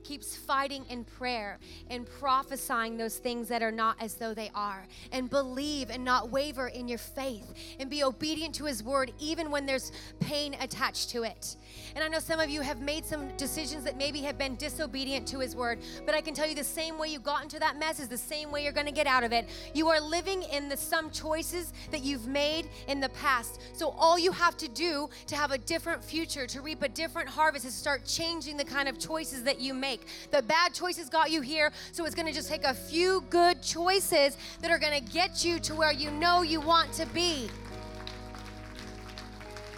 [0.04, 4.86] keeps fighting in prayer and prophesying those things that are not as though they are.
[5.12, 9.52] And believe and not waver in your faith and be obedient to His word even
[9.52, 11.56] when there's pain attached to it.
[11.96, 15.28] And I know some of you have made some decisions that maybe have been disobedient
[15.28, 17.78] to His word, but I can tell you the same way you got into that
[17.78, 19.48] mess is the same way you're going to get out of it.
[19.74, 23.62] You are living in the some choices that you've made in the past.
[23.74, 27.30] So all you have to do to have a different future, to reap a different
[27.30, 30.08] harvest, is start changing the kind of choices that you make make.
[30.32, 33.62] The bad choices got you here, so it's going to just take a few good
[33.62, 37.50] choices that are going to get you to where you know you want to be.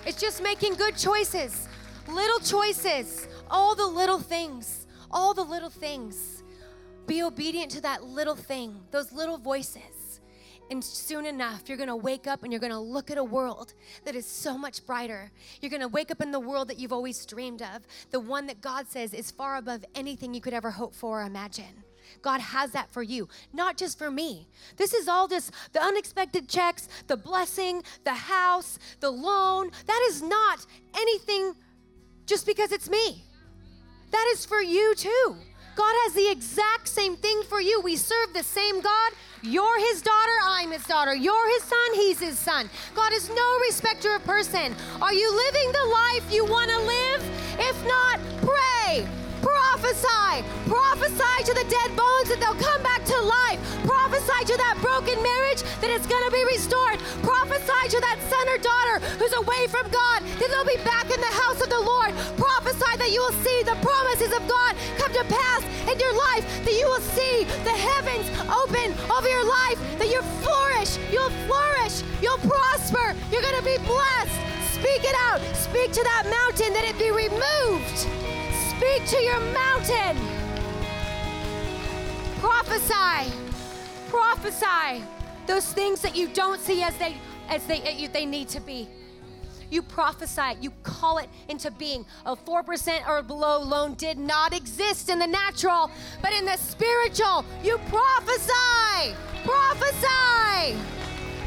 [0.05, 1.67] It's just making good choices,
[2.07, 6.43] little choices, all the little things, all the little things.
[7.07, 9.94] Be obedient to that little thing, those little voices.
[10.71, 14.15] And soon enough, you're gonna wake up and you're gonna look at a world that
[14.15, 15.31] is so much brighter.
[15.61, 18.61] You're gonna wake up in the world that you've always dreamed of, the one that
[18.61, 21.83] God says is far above anything you could ever hope for or imagine.
[22.21, 24.47] God has that for you, not just for me.
[24.77, 29.71] This is all just the unexpected checks, the blessing, the house, the loan.
[29.85, 31.53] That is not anything
[32.25, 33.23] just because it's me.
[34.11, 35.35] That is for you too.
[35.75, 37.81] God has the exact same thing for you.
[37.81, 39.11] We serve the same God.
[39.41, 41.13] You're his daughter, I'm his daughter.
[41.13, 42.69] You're his son, he's his son.
[42.95, 44.73] God is no respecter of person.
[45.01, 47.21] Are you living the life you want to live?
[47.59, 49.05] If not, pray.
[49.41, 50.41] Prophesy.
[50.65, 53.59] Prophesy to the dead bones that they'll come back to life.
[53.85, 56.97] Prophesy to that broken marriage that it's going to be restored.
[57.21, 61.21] Prophesy to that son or daughter who's away from God that they'll be back in
[61.21, 62.15] the house of the Lord.
[63.05, 66.73] That you will see the promises of God come to pass in your life, that
[66.73, 72.41] you will see the heavens open over your life, that you flourish, you'll flourish, you'll
[72.41, 74.41] prosper, you're going to be blessed.
[74.73, 75.39] Speak it out.
[75.53, 78.09] Speak to that mountain that it be removed.
[78.73, 80.17] Speak to your mountain.
[82.41, 83.31] Prophesy.
[84.09, 85.05] Prophesy
[85.45, 87.17] those things that you don't see as they
[87.49, 88.89] as they they need to be.
[89.69, 92.05] You prophesy, it, you call it into being.
[92.25, 95.91] A 4% or below loan did not exist in the natural,
[96.21, 99.15] but in the spiritual, you prophesy.
[99.43, 100.77] Prophesy.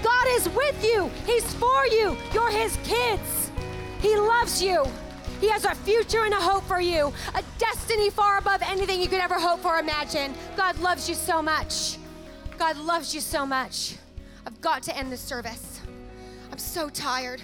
[0.02, 2.16] God is with you, He's for you.
[2.32, 3.50] You're His kids.
[4.00, 4.84] He loves you.
[5.40, 9.08] He has a future and a hope for you, a destiny far above anything you
[9.08, 10.34] could ever hope or imagine.
[10.56, 11.98] God loves you so much.
[12.58, 13.96] God loves you so much.
[14.44, 15.80] I've got to end this service.
[16.50, 17.40] I'm so tired.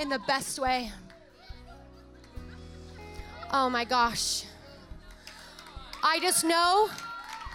[0.00, 0.90] In the best way.
[3.52, 4.44] Oh my gosh.
[6.02, 6.90] I just know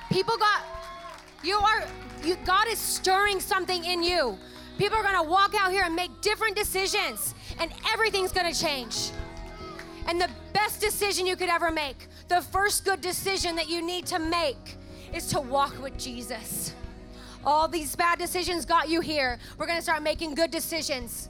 [0.09, 0.63] people got,
[1.43, 1.83] you are,
[2.23, 4.37] you, God is stirring something in you.
[4.77, 9.11] People are gonna walk out here and make different decisions and everything's gonna change.
[10.07, 14.05] And the best decision you could ever make, the first good decision that you need
[14.07, 14.77] to make,
[15.13, 16.73] is to walk with Jesus.
[17.45, 19.37] All these bad decisions got you here.
[19.57, 21.29] We're gonna start making good decisions.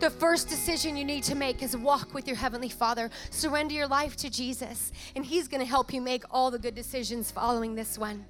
[0.00, 3.10] The first decision you need to make is walk with your Heavenly Father.
[3.28, 7.30] Surrender your life to Jesus, and He's gonna help you make all the good decisions
[7.30, 8.24] following this one.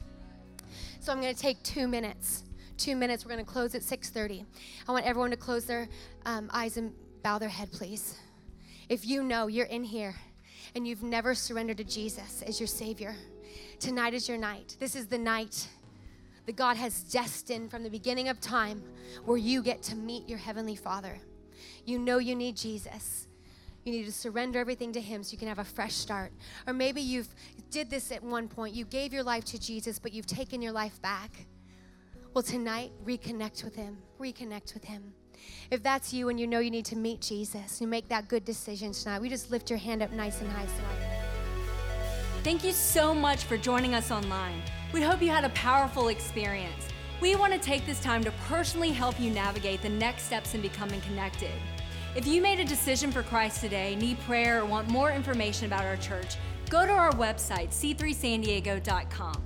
[0.98, 2.42] So I'm gonna take two minutes.
[2.76, 3.24] Two minutes.
[3.24, 4.44] We're gonna close at 6:30.
[4.88, 5.88] I want everyone to close their
[6.26, 6.92] um, eyes and
[7.22, 8.18] bow their head, please.
[8.88, 10.16] If you know you're in here
[10.74, 13.14] and you've never surrendered to Jesus as your Savior,
[13.78, 14.76] tonight is your night.
[14.80, 15.68] This is the night
[16.46, 18.82] that God has destined from the beginning of time
[19.24, 21.20] where you get to meet your Heavenly Father.
[21.86, 23.28] You know you need Jesus.
[23.84, 26.32] You need to surrender everything to him so you can have a fresh start.
[26.66, 27.34] Or maybe you've
[27.70, 28.74] did this at one point.
[28.74, 31.46] You gave your life to Jesus, but you've taken your life back.
[32.34, 33.98] Well, tonight, reconnect with him.
[34.20, 35.12] Reconnect with him.
[35.70, 38.44] If that's you and you know you need to meet Jesus, you make that good
[38.44, 39.20] decision tonight.
[39.20, 41.20] We just lift your hand up nice and high tonight.
[42.42, 44.62] Thank you so much for joining us online.
[44.92, 46.88] We hope you had a powerful experience.
[47.20, 50.62] We want to take this time to personally help you navigate the next steps in
[50.62, 51.52] becoming connected.
[52.16, 55.84] If you made a decision for Christ today, need prayer, or want more information about
[55.84, 56.36] our church,
[56.70, 59.44] go to our website, c3sandiego.com.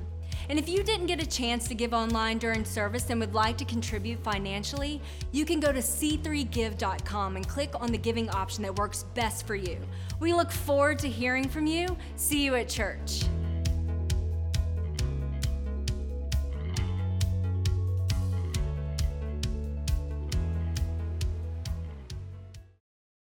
[0.49, 3.57] And if you didn't get a chance to give online during service and would like
[3.59, 5.01] to contribute financially,
[5.33, 9.57] you can go to c3give.com and click on the giving option that works best for
[9.57, 9.79] you.
[10.21, 11.97] We look forward to hearing from you.
[12.17, 13.25] See you at church.